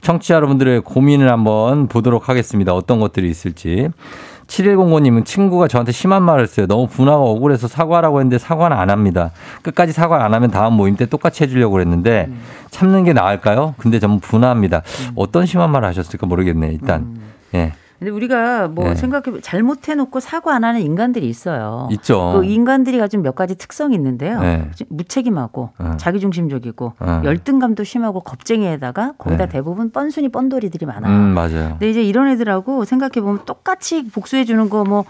청취자 0.00 0.34
여러분들의 0.34 0.82
고민을 0.82 1.30
한번 1.30 1.88
보도록 1.88 2.28
하겠습니다. 2.28 2.74
어떤 2.74 3.00
것들이 3.00 3.30
있을지. 3.30 3.88
7105님은 4.46 5.24
친구가 5.24 5.68
저한테 5.68 5.92
심한 5.92 6.22
말을 6.22 6.42
했어요. 6.42 6.66
너무 6.66 6.86
분하고 6.86 7.30
억울해서 7.30 7.68
사과라고 7.68 8.20
했는데 8.20 8.38
사과는 8.38 8.76
안 8.76 8.90
합니다. 8.90 9.30
끝까지 9.62 9.92
사과를 9.92 10.24
안 10.24 10.34
하면 10.34 10.50
다음 10.50 10.74
모임 10.74 10.96
때 10.96 11.06
똑같이 11.06 11.44
해주려고 11.44 11.72
그랬는데 11.72 12.28
참는 12.70 13.04
게 13.04 13.12
나을까요? 13.12 13.74
근데 13.78 13.98
전 13.98 14.20
분합니다. 14.20 14.82
어떤 15.14 15.46
심한 15.46 15.70
말을 15.70 15.88
하셨을까 15.88 16.26
모르겠네. 16.26 16.68
일단. 16.68 17.16
예. 17.54 17.72
근데 18.04 18.14
우리가 18.14 18.68
뭐 18.68 18.84
네. 18.90 18.94
생각해 18.96 19.40
잘못해놓고 19.40 20.20
사과 20.20 20.54
안 20.54 20.62
하는 20.62 20.82
인간들이 20.82 21.26
있어요. 21.26 21.88
있죠. 21.90 22.34
그 22.34 22.44
인간들이 22.44 22.98
가진 22.98 23.22
몇 23.22 23.34
가지 23.34 23.54
특성이 23.54 23.94
있는데요. 23.94 24.40
네. 24.40 24.70
무책임하고 24.90 25.70
어. 25.78 25.96
자기중심적이고 25.96 26.92
어. 26.98 27.22
열등감도 27.24 27.82
심하고 27.82 28.20
겁쟁이에다가 28.20 29.14
거기다 29.16 29.46
네. 29.46 29.52
대부분 29.52 29.90
뻔순이 29.90 30.28
뻔돌이들이 30.28 30.84
많아요. 30.84 31.16
음, 31.16 31.32
맞아요. 31.32 31.70
근데 31.70 31.88
이제 31.88 32.02
이런 32.02 32.28
애들하고 32.28 32.84
생각해 32.84 33.22
보면 33.22 33.46
똑같이 33.46 34.06
복수해 34.10 34.44
주는 34.44 34.68
거뭐 34.68 35.06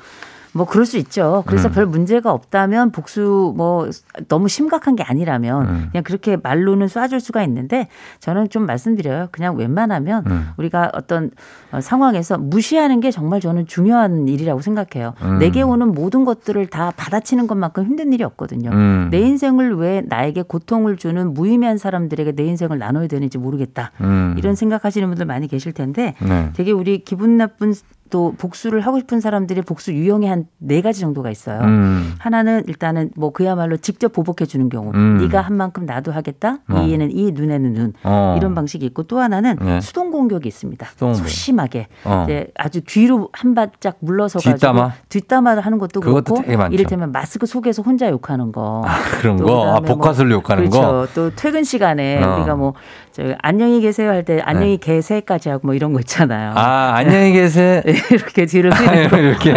뭐 0.54 0.66
그럴 0.66 0.86
수 0.86 0.96
있죠. 0.98 1.42
그래서 1.46 1.68
음. 1.68 1.72
별 1.72 1.86
문제가 1.86 2.32
없다면 2.32 2.92
복수 2.92 3.52
뭐 3.56 3.90
너무 4.28 4.48
심각한 4.48 4.94
게 4.94 5.02
아니라면 5.02 5.68
음. 5.68 5.88
그냥 5.90 6.04
그렇게 6.04 6.36
말로는 6.36 6.86
쏴줄 6.86 7.18
수가 7.18 7.42
있는데 7.42 7.88
저는 8.20 8.48
좀 8.48 8.64
말씀드려요. 8.64 9.28
그냥 9.32 9.56
웬만하면 9.56 10.24
음. 10.26 10.48
우리가 10.56 10.92
어떤 10.94 11.32
어, 11.72 11.80
상황에서 11.80 12.38
무시하는 12.38 13.00
게 13.00 13.10
정말 13.10 13.40
저는 13.40 13.66
중요한 13.66 14.28
일이라고 14.28 14.60
생각해요. 14.60 15.14
음. 15.22 15.38
내게 15.40 15.62
오는 15.62 15.92
모든 15.92 16.24
것들을 16.24 16.64
다 16.68 16.92
받아치는 16.96 17.48
것만큼 17.48 17.84
힘든 17.84 18.12
일이 18.12 18.22
없거든요. 18.22 18.70
음. 18.70 19.08
내 19.10 19.20
인생을 19.20 19.76
왜 19.76 20.02
나에게 20.06 20.42
고통을 20.42 20.96
주는 20.96 21.34
무의미한 21.34 21.78
사람들에게 21.78 22.32
내 22.32 22.44
인생을 22.44 22.78
나눠야 22.78 23.08
되는지 23.08 23.38
모르겠다. 23.38 23.90
음. 24.00 24.36
이런 24.38 24.54
생각하시는 24.54 25.08
분들 25.08 25.26
많이 25.26 25.48
계실 25.48 25.72
텐데 25.72 26.14
네. 26.20 26.50
되게 26.54 26.70
우리 26.70 26.98
기분 26.98 27.36
나쁜 27.36 27.74
또 28.10 28.34
복수를 28.38 28.80
하고 28.82 28.98
싶은 28.98 29.20
사람들이 29.20 29.62
복수 29.62 29.92
유형이 29.92 30.26
한 30.28 30.44
네 30.58 30.80
가지 30.80 31.00
정도가 31.00 31.30
있어요. 31.30 31.60
음. 31.60 32.14
하나는 32.18 32.62
일단은 32.66 33.10
뭐 33.16 33.32
그야말로 33.32 33.76
직접 33.76 34.12
보복해 34.12 34.46
주는 34.46 34.68
경우. 34.70 34.92
음. 34.94 35.18
네가 35.18 35.40
한 35.42 35.56
만큼 35.56 35.84
나도 35.84 36.10
하겠다. 36.12 36.58
어. 36.70 36.80
이에는 36.80 37.10
이 37.10 37.32
눈에는 37.32 37.72
눈. 37.74 37.92
어. 38.02 38.34
이런 38.38 38.54
방식이 38.54 38.84
있고 38.86 39.02
또 39.02 39.18
하나는 39.20 39.56
네. 39.60 39.80
수동 39.82 40.10
공격이 40.10 40.48
있습니다. 40.48 40.86
수동. 40.86 41.12
소심하게 41.14 41.88
어. 42.04 42.24
이제 42.24 42.48
아주 42.56 42.80
뒤로 42.82 43.28
한 43.32 43.54
발짝 43.54 43.96
물러서 44.00 44.38
가지고 44.38 44.54
뒷담화? 44.54 44.92
뒷담화를 45.10 45.64
하는 45.64 45.78
것도 45.78 46.00
그렇고. 46.00 46.42
이를테면 46.70 47.12
마스크 47.12 47.44
속에서 47.46 47.82
혼자 47.82 48.08
욕하는 48.10 48.52
거. 48.52 48.82
아, 48.86 48.96
그런 49.20 49.36
또 49.36 49.44
거. 49.44 49.68
아, 49.76 49.80
뭐 49.80 49.96
복화술 49.96 50.30
욕하는 50.30 50.70
그렇죠. 50.70 50.80
거. 50.80 51.06
또 51.14 51.30
퇴근 51.34 51.62
시간에 51.64 52.22
어. 52.22 52.36
우리가 52.36 52.54
뭐 52.54 52.74
저 53.12 53.22
안녕히 53.42 53.80
계세요 53.80 54.10
할 54.10 54.24
때 54.24 54.40
안녕히 54.44 54.76
계세까지 54.78 55.48
하고 55.48 55.68
뭐 55.68 55.74
이런 55.76 55.92
거 55.92 56.00
있잖아요. 56.00 56.52
네. 56.52 56.58
아, 56.60 56.94
안녕히 56.96 57.32
계세요. 57.32 57.80
이렇게 58.10 58.46
뒤를 58.46 58.72
휘두르고 58.72 59.16
이렇게. 59.16 59.50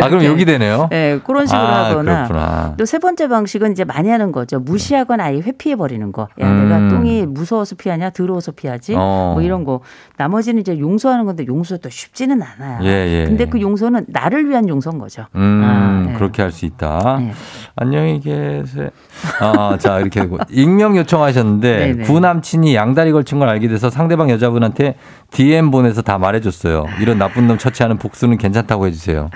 아, 0.00 0.08
그럼 0.08 0.20
이렇게. 0.22 0.26
욕이 0.26 0.44
되네요. 0.44 0.88
네, 0.90 1.18
그런 1.24 1.46
식으로 1.46 1.62
아, 1.62 1.84
하거나. 1.90 2.74
또 2.78 2.84
세 2.86 2.98
번째 2.98 3.28
방식은 3.28 3.72
이제 3.72 3.84
많이 3.84 4.08
하는 4.08 4.30
거죠. 4.32 4.60
무시하거나 4.60 5.24
아예 5.24 5.38
회피해 5.40 5.76
버리는 5.76 6.12
거. 6.12 6.28
야, 6.40 6.46
음. 6.48 6.62
내가 6.68 6.88
똥이 6.88 7.26
무서워서 7.26 7.74
피하냐, 7.76 8.10
더러워서 8.10 8.52
피하지. 8.52 8.94
어. 8.96 9.32
뭐 9.34 9.42
이런 9.42 9.64
거. 9.64 9.80
나머지는 10.16 10.60
이제 10.60 10.78
용서하는 10.78 11.24
건데 11.24 11.44
용서도 11.46 11.88
쉽지는 11.90 12.40
않아요. 12.42 12.80
예, 12.84 12.88
예. 12.88 13.24
근데 13.26 13.46
그 13.46 13.60
용서는 13.60 14.04
나를 14.08 14.48
위한 14.48 14.68
용서인 14.68 14.98
거죠. 14.98 15.26
음, 15.34 15.62
아, 15.64 16.04
네. 16.06 16.12
그렇게 16.14 16.42
할 16.42 16.52
수 16.52 16.66
있다. 16.66 17.16
네. 17.18 17.32
안녕히 17.76 18.20
계세요. 18.20 18.90
아, 19.40 19.76
자, 19.80 19.98
이렇게 19.98 20.20
하고. 20.20 20.38
익명 20.48 20.96
요청하셨는데, 20.96 21.78
네네. 21.78 22.04
구남친이 22.04 22.74
양다리 22.76 23.10
걸친 23.10 23.40
걸 23.40 23.48
알게 23.48 23.66
돼서 23.66 23.90
상대방 23.90 24.30
여자분한테 24.30 24.94
DM 25.32 25.72
보내서 25.72 26.00
다 26.02 26.16
말해줬어요. 26.18 26.86
이런 27.00 27.18
나쁜 27.18 27.48
놈 27.48 27.58
처치하는 27.58 27.98
복수는 27.98 28.38
괜찮다고 28.38 28.86
해주세요. 28.86 29.28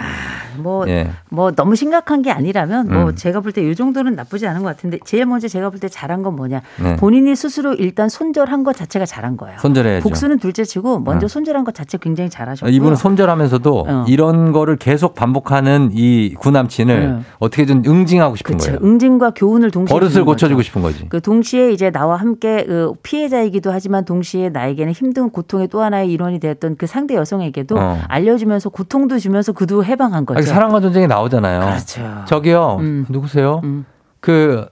뭐, 0.59 0.87
예. 0.89 1.11
뭐 1.31 1.51
너무 1.53 1.75
심각한 1.77 2.23
게 2.23 2.31
아니라면 2.31 2.89
뭐 2.89 3.05
음. 3.11 3.15
제가 3.15 3.41
볼 3.41 3.53
때 3.53 3.63
이 3.63 3.75
정도는 3.75 4.15
나쁘지 4.15 4.47
않은 4.47 4.63
것 4.63 4.69
같은데 4.69 4.99
제일 5.05 5.27
먼저 5.27 5.49
제가 5.49 5.71
볼 5.71 5.79
때 5.81 5.89
잘한 5.89 6.23
건 6.23 6.35
뭐냐. 6.37 6.61
네. 6.83 6.97
본인이 6.97 7.35
스스로 7.37 7.75
일단 7.75 8.09
손절한 8.09 8.65
것 8.65 8.75
자체가 8.77 9.07
잘한 9.07 9.37
거예요. 9.37 9.59
손절해야죠. 9.59 10.03
복수는 10.03 10.39
둘째 10.39 10.65
치고 10.65 11.01
먼저 11.01 11.27
어. 11.27 11.29
손절한 11.29 11.65
것 11.65 11.75
자체 11.75 11.99
굉장히 11.99 12.31
잘하셨고요. 12.31 12.75
이분은 12.75 12.97
손절하면서도 12.97 13.85
어. 13.89 14.05
이런 14.09 14.53
거를 14.53 14.77
계속 14.77 15.15
반복하는 15.15 15.91
이 15.93 16.35
구남친을 16.39 17.01
네. 17.17 17.21
어떻게든 17.39 17.85
응징하고 17.87 18.37
싶은 18.37 18.59
그렇죠. 18.59 18.79
거예요. 18.79 18.91
응징과 18.93 19.33
교훈을 19.37 19.71
동시에 19.71 19.93
버릇을 19.95 20.25
고쳐주고 20.25 20.59
거죠. 20.59 20.67
싶은 20.67 20.83
거지. 20.83 21.07
그 21.09 21.21
동시에 21.21 21.71
이제 21.73 21.91
나와 21.91 22.17
함께 22.17 22.65
그 22.65 22.93
피해자이기도 23.03 23.71
하지만 23.73 24.05
동시에 24.05 24.49
나에게는 24.51 24.93
힘든 24.93 25.31
고통의 25.31 25.69
또 25.69 25.83
하나의 25.83 26.11
일원이 26.11 26.41
되었던 26.41 26.77
그 26.77 26.87
상대 26.87 27.15
여성에게도 27.15 27.77
어. 27.79 27.99
알려주면서 28.09 28.71
고통도 28.71 29.19
주면서 29.19 29.53
그도 29.53 29.85
해방한 29.85 30.27
거죠. 30.27 30.41
아니, 30.49 30.55
사랑과 30.55 30.81
전쟁이 30.81 31.07
나오잖아요. 31.07 31.61
그렇죠. 31.61 32.25
저기요, 32.27 32.77
음. 32.81 33.07
누구세요? 33.09 33.61
음. 33.65 33.85
그, 34.21 34.67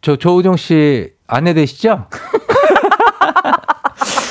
저, 0.00 0.16
조우정 0.16 0.56
씨 0.56 1.12
아내 1.26 1.52
되시죠? 1.52 2.06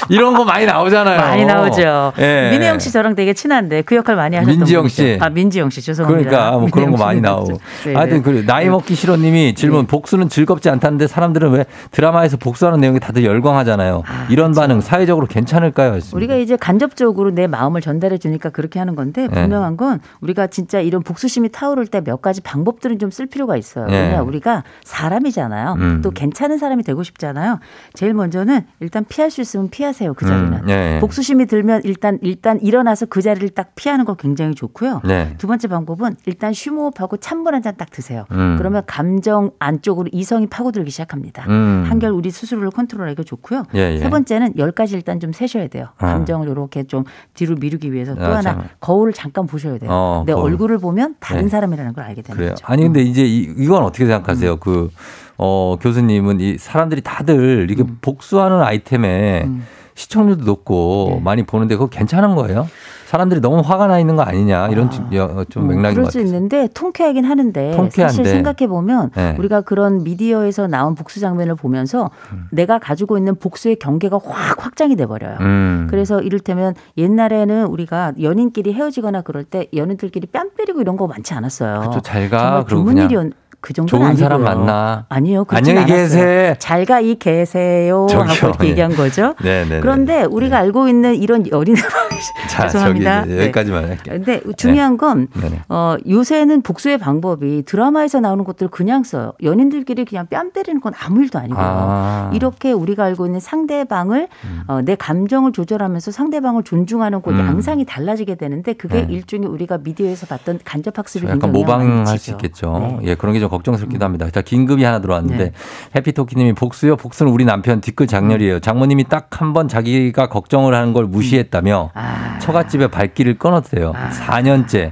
이런 0.10 0.34
거 0.36 0.44
많이 0.44 0.66
나오잖아요. 0.66 1.20
많이 1.20 1.46
나오죠. 1.46 2.14
예. 2.20 2.50
민혜영 2.52 2.80
씨 2.80 2.92
저랑 2.92 3.16
되게 3.16 3.34
친한데 3.34 3.82
그 3.84 3.96
역할 3.96 4.16
많이 4.16 4.36
하셨던 4.36 4.58
민지영 4.58 4.82
분이죠. 4.84 4.96
씨. 5.04 5.18
아 5.22 5.30
민지영 5.30 5.70
씨 5.70 5.82
죄송합니다. 5.82 6.30
그러니까 6.30 6.58
뭐 6.58 6.70
그런 6.72 6.92
거 6.92 6.98
많이 6.98 7.22
나오고. 7.22 7.46
그렇죠. 7.46 7.62
네, 7.86 7.94
하여튼 7.94 8.18
네. 8.18 8.22
그 8.24 8.46
나이 8.46 8.68
먹기 8.70 8.96
싫어님이 8.96 9.54
질문 9.56 9.86
복수는 9.86 10.30
즐겁지 10.30 10.70
않다는데 10.70 11.08
사람들은 11.08 11.52
왜 11.52 11.66
드라마에서 11.92 12.38
복수하는 12.38 12.80
내용이 12.80 13.00
다들 13.00 13.24
열광하잖아요. 13.24 14.04
아, 14.08 14.28
이런 14.30 14.54
반응 14.54 14.82
사회적으로 14.82 15.28
괜찮을까요? 15.28 15.94
했습니다. 15.94 16.16
우리가 16.16 16.36
이제 16.36 16.56
간접적으로 16.58 17.32
내 17.32 17.48
마음을 17.48 17.82
전달해 17.82 18.18
주니까 18.18 18.50
그렇게 18.50 18.80
하는 18.80 18.96
건데 18.96 19.28
네. 19.28 19.42
분명한 19.42 19.78
건 19.78 20.00
우리가 20.22 20.48
진짜 20.48 20.80
이런 20.80 21.04
복수심이 21.04 21.50
타오를 21.50 21.86
때 21.88 22.00
몇 22.02 22.22
가지 22.22 22.42
방법들은 22.42 22.98
좀 22.98 23.10
쓸 23.10 23.26
필요가 23.26 23.58
있어요. 23.58 23.88
네. 23.88 24.02
왜냐 24.10 24.22
우리가 24.22 24.64
사람이잖아요. 24.84 25.76
음. 25.80 26.02
또 26.04 26.12
괜찮은 26.12 26.58
사람이 26.60 26.84
되고 26.84 27.02
싶잖아요. 27.04 27.60
제일 27.94 28.14
먼저는 28.14 28.62
일단 28.80 29.04
피할 29.10 29.32
수 29.32 29.42
있으면 29.42 29.70
피하세요. 29.70 29.99
그 30.16 30.26
자리는. 30.26 30.54
음, 30.54 30.66
네. 30.66 31.00
복수심이 31.00 31.46
들면 31.46 31.82
일단 31.84 32.18
일단 32.22 32.60
일어나서 32.62 33.06
그 33.08 33.22
자리를 33.22 33.50
딱 33.50 33.72
피하는 33.76 34.06
거 34.06 34.14
굉장히 34.16 34.56
좋고요. 34.56 35.02
네. 35.06 35.36
두 35.38 35.48
번째 35.48 35.68
방법은 35.68 36.16
일단 36.26 36.54
쉬호흡하고 36.54 37.18
찬물 37.18 37.54
한 37.56 37.62
잔 37.62 37.76
딱 37.78 37.90
드세요. 37.92 38.26
음. 38.32 38.56
그러면 38.58 38.84
감정 38.88 39.52
안쪽으로 39.60 40.10
이성이 40.14 40.48
파고들기 40.48 40.90
시작합니다. 40.92 41.46
음. 41.50 41.84
한결 41.88 42.12
우리 42.12 42.32
스스로를 42.32 42.72
컨트롤하기가 42.72 43.24
좋고요. 43.24 43.64
예, 43.76 43.94
예. 43.96 43.98
세 44.00 44.10
번째는 44.10 44.54
열 44.58 44.72
가지 44.72 44.96
일단 44.96 45.20
좀 45.20 45.34
세셔야 45.34 45.68
돼요. 45.68 45.88
어. 46.00 46.06
감정을 46.06 46.48
이렇게 46.48 46.84
좀 46.84 47.04
뒤로 47.34 47.56
미루기 47.56 47.92
위해서 47.92 48.16
또 48.16 48.24
아, 48.24 48.30
하나 48.38 48.42
참. 48.42 48.64
거울을 48.80 49.14
잠깐 49.14 49.46
보셔야 49.46 49.78
돼요. 49.78 49.90
어, 49.92 50.24
내 50.26 50.34
거울. 50.34 50.52
얼굴을 50.52 50.78
보면 50.80 51.16
다른 51.20 51.44
네. 51.44 51.50
사람이라는 51.50 51.94
걸 51.94 52.04
알게 52.06 52.22
되는 52.22 52.36
그래요. 52.38 52.52
거죠. 52.52 52.66
아니 52.68 52.84
근데 52.84 53.02
이제 53.02 53.26
이, 53.26 53.54
이건 53.58 53.84
어떻게 53.84 54.06
생각하세요? 54.06 54.54
음. 54.54 54.58
그 54.60 54.90
어, 55.38 55.78
교수님은 55.80 56.40
이 56.40 56.58
사람들이 56.58 57.02
다들 57.02 57.68
이렇게 57.70 57.90
복수하는 58.02 58.62
아이템에 58.62 59.44
음. 59.46 59.64
시청률도 60.04 60.46
높고 60.46 61.08
네. 61.16 61.22
많이 61.22 61.44
보는데 61.44 61.76
그거 61.76 61.88
괜찮은 61.88 62.36
거예요? 62.36 62.68
사람들이 63.08 63.42
너무 63.42 63.60
화가 63.62 63.88
나 63.88 64.00
있는 64.00 64.16
거 64.16 64.22
아니냐 64.22 64.68
이런 64.70 64.88
아. 64.88 64.90
좀, 64.90 65.10
여- 65.14 65.44
좀 65.50 65.64
음, 65.64 65.68
맥락인 65.70 65.94
그럴 65.96 66.06
것수 66.06 66.20
같아요. 66.20 66.26
있는데 66.28 66.68
통쾌하긴 66.74 67.26
하는데 67.26 67.72
통쾌한데. 67.76 67.98
사실 68.16 68.26
생각해 68.26 68.68
보면 68.70 69.12
네. 69.16 69.36
우리가 69.38 69.62
그런 69.62 70.04
미디어에서 70.04 70.68
나온 70.68 70.96
복수 70.96 71.20
장면을 71.20 71.56
보면서 71.56 72.12
내가 72.52 72.80
가지고 72.80 73.18
있는 73.18 73.36
복수의 73.36 73.78
경계가 73.78 74.20
확 74.24 74.64
확장이 74.64 74.96
돼 74.96 75.06
버려요. 75.06 75.38
음. 75.42 75.88
그래서 75.90 76.22
이를테면 76.22 76.76
옛날에는 76.98 77.66
우리가 77.66 78.14
연인끼리 78.22 78.74
헤어지거나 78.74 79.22
그럴 79.24 79.44
때 79.44 79.68
연인들끼리 79.76 80.28
뺨 80.28 80.52
때리고 80.56 80.80
이런 80.80 80.96
거 80.96 81.08
많지 81.08 81.34
않았어요. 81.34 81.90
그쵸, 81.90 82.00
잘 82.02 82.30
가. 82.30 82.64
정말 82.70 82.94
드문 82.94 82.98
일이었 83.00 83.32
그 83.62 83.74
정도는 83.74 84.00
좋은 84.00 84.10
아니고요. 84.12 84.24
사람 84.26 84.44
만나. 84.44 85.06
아니요. 85.10 85.44
안녕히. 85.50 85.86
계세. 85.86 86.56
잘가 86.60 87.02
이 87.02 87.16
계세요 87.16 88.08
저기요, 88.10 88.24
하고 88.32 88.48
이렇게 88.48 88.66
예. 88.68 88.70
얘기한 88.72 88.96
거죠. 88.96 89.36
네네네. 89.44 89.82
그런데 89.82 90.24
우리가 90.24 90.58
알고 90.60 90.88
있는 90.88 91.16
이런 91.16 91.46
연인 91.52 91.76
자, 92.50 92.68
죄송합니다. 92.68 93.22
저기 93.24 93.34
네. 93.34 93.42
여기까지만 93.44 93.84
할게요. 93.90 94.16
근데 94.16 94.42
중요한 94.56 94.98
건 94.98 95.28
네네. 95.34 95.62
어, 95.68 95.96
요새는 96.08 96.62
복수의 96.62 96.98
방법이 97.00 97.64
드라마에서 97.66 98.20
나오는 98.22 98.44
것들을 98.46 98.70
그냥 98.70 99.04
써요. 99.04 99.34
연인들끼리 99.44 100.06
그냥 100.06 100.28
뺨 100.30 100.52
때리는 100.52 100.80
건 100.80 100.94
아무 100.98 101.22
일도 101.22 101.38
아니고요. 101.40 101.60
아. 101.62 102.32
이렇게 102.34 102.72
우리가 102.72 103.04
알고 103.06 103.26
있는 103.26 103.40
상대방을 103.42 104.30
어, 104.68 104.82
내 104.84 104.96
감정을 104.96 105.52
조절하면서 105.52 106.12
상대방을 106.12 106.64
존중하는 106.64 107.22
그 107.22 107.32
음. 107.32 107.40
양상이 107.40 107.86
달라지게 107.86 108.36
되는데 108.36 108.72
그게 108.74 109.06
네. 109.06 109.14
일종의 109.14 109.50
우리가 109.50 109.80
미디어에서 109.80 110.28
봤던 110.28 110.60
간접 110.64 110.98
학습이 110.98 111.28
약간 111.28 111.52
모방할 111.52 112.18
수. 112.18 112.32
있겠죠. 112.32 112.98
네. 113.02 113.10
예, 113.10 113.16
그런 113.16 113.34
게 113.34 113.40
좀 113.40 113.49
걱정스럽기도 113.50 114.06
합니다. 114.06 114.30
자, 114.30 114.42
긴급이 114.42 114.84
하나 114.84 115.00
들어왔는데 115.02 115.44
네. 115.46 115.52
해피토끼님이 115.96 116.54
복수요, 116.54 116.96
복수는 116.96 117.32
우리 117.32 117.46
남편 117.46 117.82
뒷글 117.82 118.08
장렬이에요. 118.08 118.60
장모님이 118.60 119.06
딱 119.06 119.28
한 119.42 119.54
번 119.54 119.68
자기가 119.68 120.28
걱정을 120.30 120.74
하는 120.74 120.94
걸 120.94 121.06
무시했다며 121.06 121.92
아. 121.94 122.38
처갓집에 122.40 122.88
발길을 122.88 123.38
끊었대요. 123.38 123.94
아. 123.96 124.10
4년째. 124.10 124.92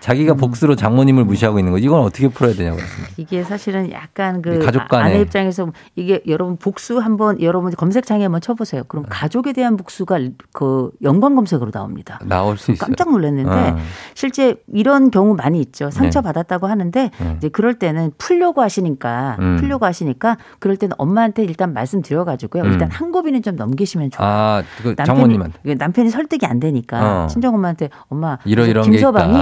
자기가 0.00 0.34
복수로 0.34 0.76
장모님을 0.76 1.24
무시하고 1.24 1.58
있는 1.58 1.72
거. 1.72 1.78
이건 1.78 2.00
어떻게 2.00 2.28
풀어야 2.28 2.54
되냐고. 2.54 2.78
이게 3.16 3.42
사실은 3.44 3.90
약간 3.92 4.40
그 4.42 4.58
가족 4.58 4.88
간에. 4.88 5.02
아- 5.02 5.06
아내 5.06 5.20
입장에서 5.20 5.70
이게 5.94 6.22
여러분 6.26 6.56
복수 6.56 6.98
한번 6.98 7.40
여러분 7.42 7.70
검색창에 7.72 8.22
한번 8.24 8.40
쳐보세요. 8.40 8.84
그럼 8.88 9.04
네. 9.04 9.08
가족에 9.12 9.52
대한 9.52 9.76
복수가 9.76 10.18
그 10.52 10.90
연관 11.02 11.36
검색으로 11.36 11.70
나옵니다. 11.70 12.18
나올 12.24 12.56
수 12.56 12.72
있어요. 12.72 12.86
깜짝 12.86 13.10
놀랐는데 13.10 13.50
어. 13.50 13.76
실제 14.14 14.56
이런 14.72 15.10
경우 15.10 15.34
많이 15.34 15.60
있죠. 15.60 15.90
상처 15.90 16.20
받았다고 16.22 16.66
하는데 16.66 17.10
네. 17.16 17.34
이제 17.36 17.48
그럴 17.48 17.74
때는 17.74 18.12
풀려고 18.18 18.62
하시니까 18.62 19.36
음. 19.38 19.56
풀려고 19.60 19.84
하시니까 19.86 20.38
그럴 20.58 20.76
때는 20.76 20.94
엄마한테 20.98 21.44
일단 21.44 21.72
말씀드려가지고요. 21.74 22.62
음. 22.62 22.72
일단 22.72 22.90
한 22.90 23.12
고비는 23.12 23.42
좀 23.42 23.56
넘기시면 23.56 24.10
좋아요. 24.12 24.30
아, 24.30 24.62
그 24.82 24.94
남편이, 24.96 25.06
장모님한테. 25.06 25.58
이게 25.64 25.74
남편이 25.74 26.08
설득이 26.10 26.46
안 26.46 26.58
되니까 26.58 27.24
어. 27.24 27.26
친정 27.26 27.54
엄마한테 27.54 27.90
엄마 28.08 28.38
이러 28.44 28.64
이런 28.66 28.84
게 28.84 28.92
김서방이. 28.92 29.34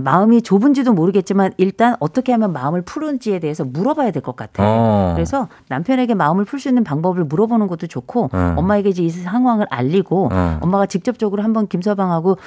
마음이 0.00 0.42
좁은지도 0.42 0.92
모르겠지만 0.92 1.52
일단 1.56 1.96
어떻게 2.00 2.32
하면 2.32 2.52
마음을 2.52 2.82
푸는지에 2.82 3.38
대해서 3.38 3.64
물어봐야 3.64 4.10
될 4.10 4.22
것 4.22 4.36
같아. 4.36 4.62
어. 4.64 5.12
그래서 5.14 5.48
남편에게 5.68 6.14
마음을 6.14 6.44
풀 6.44 6.58
수 6.58 6.68
있는 6.68 6.82
방법을 6.84 7.24
물어보는 7.24 7.66
것도 7.66 7.86
좋고 7.86 8.30
어. 8.32 8.54
엄마에게 8.56 8.88
이제 8.88 9.02
이 9.02 9.10
상황을 9.10 9.66
알리고 9.70 10.30
어. 10.32 10.58
엄마가 10.60 10.86
직접적으로 10.86 11.42
한번 11.42 11.68
김서방하고 11.68 12.38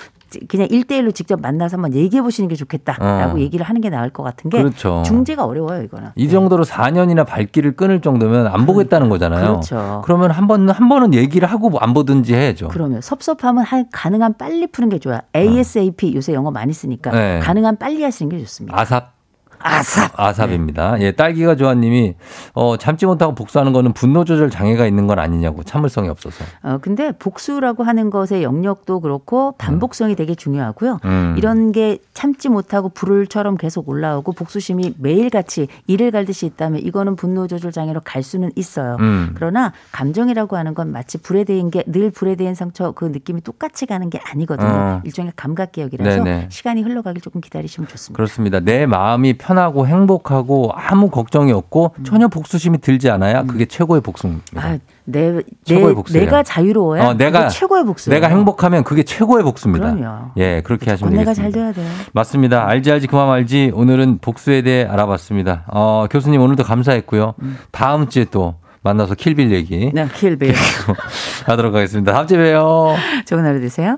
그냥 0.47 0.67
일대일로 0.69 1.11
직접 1.11 1.41
만나서 1.41 1.75
한번 1.77 1.93
얘기해 1.93 2.21
보시는 2.21 2.47
게 2.47 2.55
좋겠다라고 2.55 3.37
어. 3.37 3.39
얘기를 3.39 3.65
하는 3.65 3.81
게 3.81 3.89
나을 3.89 4.09
것 4.09 4.23
같은 4.23 4.49
게 4.49 4.57
그렇죠. 4.57 5.03
중재가 5.05 5.45
어려워요 5.45 5.83
이거는. 5.83 6.09
이 6.15 6.29
정도로 6.29 6.63
4년이나 6.65 7.25
발길을 7.25 7.75
끊을 7.75 8.01
정도면 8.01 8.47
안 8.47 8.65
보겠다는 8.65 9.09
거잖아요. 9.09 9.47
그렇죠. 9.47 10.01
그러면 10.05 10.31
한 10.31 10.47
번, 10.47 10.69
한 10.69 10.89
번은 10.89 11.13
얘기를 11.13 11.47
하고 11.49 11.71
안 11.79 11.93
보든지 11.93 12.33
해야죠. 12.33 12.67
그러면 12.69 13.01
섭섭함은 13.01 13.63
할- 13.63 13.87
가능한 13.91 14.37
빨리 14.37 14.67
푸는 14.67 14.89
게 14.89 14.99
좋아요. 14.99 15.19
ASAP 15.35 16.13
요새 16.15 16.33
영어 16.33 16.51
많이 16.51 16.73
쓰니까 16.73 17.11
어. 17.11 17.13
네. 17.13 17.39
가능한 17.41 17.77
빨리 17.77 18.03
하시는 18.03 18.29
게 18.29 18.39
좋습니다. 18.39 18.79
아삽. 18.79 19.16
아삽. 19.59 20.11
아삽입니다. 20.15 20.99
예, 21.01 21.11
딸기가 21.11 21.55
좋아님이 21.55 22.15
어, 22.53 22.77
참지 22.77 23.05
못하고 23.05 23.33
복수하는 23.35 23.73
거는 23.73 23.93
분노 23.93 24.23
조절 24.23 24.49
장애가 24.49 24.85
있는 24.85 25.07
건 25.07 25.19
아니냐고 25.19 25.63
참을성이 25.63 26.09
없어서. 26.09 26.45
어, 26.63 26.77
근데 26.81 27.11
복수라고 27.17 27.83
하는 27.83 28.09
것의 28.09 28.43
영역도 28.43 28.99
그렇고 29.01 29.53
반복성이 29.57 30.15
되게 30.15 30.35
중요하고요. 30.35 30.99
음. 31.05 31.35
이런 31.37 31.71
게 31.71 31.97
참지 32.13 32.49
못하고 32.49 32.89
불을처럼 32.89 33.57
계속 33.57 33.89
올라오고 33.89 34.33
복수심이 34.33 34.93
매일같이 34.99 35.67
이를 35.87 36.11
갈듯이 36.11 36.45
있다면 36.45 36.81
이거는 36.81 37.15
분노 37.15 37.47
조절 37.47 37.71
장애로 37.71 38.01
갈 38.03 38.23
수는 38.23 38.51
있어요. 38.55 38.97
음. 38.99 39.31
그러나 39.35 39.73
감정이라고 39.91 40.55
하는 40.57 40.73
건 40.73 40.91
마치 40.91 41.17
불에 41.17 41.43
대인 41.43 41.71
게 41.71 41.83
늘 41.87 42.11
불에 42.11 42.35
대인 42.35 42.53
상처 42.53 42.91
그 42.91 43.05
느낌이 43.05 43.41
똑같이 43.41 43.85
가는 43.85 44.09
게 44.09 44.19
아니거든요. 44.31 44.67
어. 44.69 45.01
일종의 45.05 45.31
감각 45.35 45.71
개혁이라서 45.71 46.23
네네. 46.23 46.47
시간이 46.51 46.81
흘러가길 46.81 47.21
조금 47.21 47.39
기다리시면 47.39 47.87
좋습니다. 47.87 48.15
그렇습니다. 48.17 48.59
내 48.59 48.85
마음이 48.85 49.37
편하고 49.47 49.87
행복하고 49.87 50.71
아무 50.75 51.09
걱정이 51.09 51.53
없고 51.53 51.95
전혀 52.03 52.27
복수심이 52.27 52.79
들지 52.79 53.09
않아야 53.09 53.43
그게 53.43 53.65
최고의 53.65 54.01
복수입니다. 54.01 54.45
음. 54.55 54.57
아, 54.59 54.77
내, 55.05 55.31
내, 55.31 55.41
최고의 55.63 55.95
복수예요. 55.95 56.25
내가 56.25 56.43
자유로워야 56.43 57.07
어, 57.07 57.13
내가 57.13 57.47
최고의 57.47 57.85
복수예요. 57.85 58.19
내가 58.19 58.27
행복하면 58.27 58.83
그게 58.83 59.03
최고의 59.03 59.43
복수입니다. 59.45 59.93
그럼요. 59.95 60.31
예, 60.37 60.61
그렇게 60.61 60.91
하시면 60.91 61.13
내가 61.13 61.33
되겠습니다. 61.33 61.41
잘 61.41 61.51
돼야 61.51 61.71
돼요. 61.71 61.89
맞습니다. 62.11 62.67
알지 62.67 62.91
알지 62.91 63.07
그만 63.07 63.29
알지. 63.29 63.71
오늘은 63.73 64.19
복수에 64.21 64.63
대해 64.63 64.83
알아봤습니다. 64.83 65.63
어, 65.67 66.07
교수님 66.11 66.41
오늘도 66.41 66.63
감사했고요. 66.63 67.35
다음 67.71 68.09
주에 68.09 68.25
또 68.29 68.55
만나서 68.81 69.15
킬빌 69.15 69.51
얘기 69.51 69.91
네, 69.93 70.07
킬빌. 70.13 70.53
하도록 71.47 71.73
하겠습니다. 71.73 72.11
다음 72.11 72.27
주에 72.27 72.37
봬요. 72.37 72.95
좋은 73.25 73.45
하루 73.45 73.61
되세요. 73.61 73.97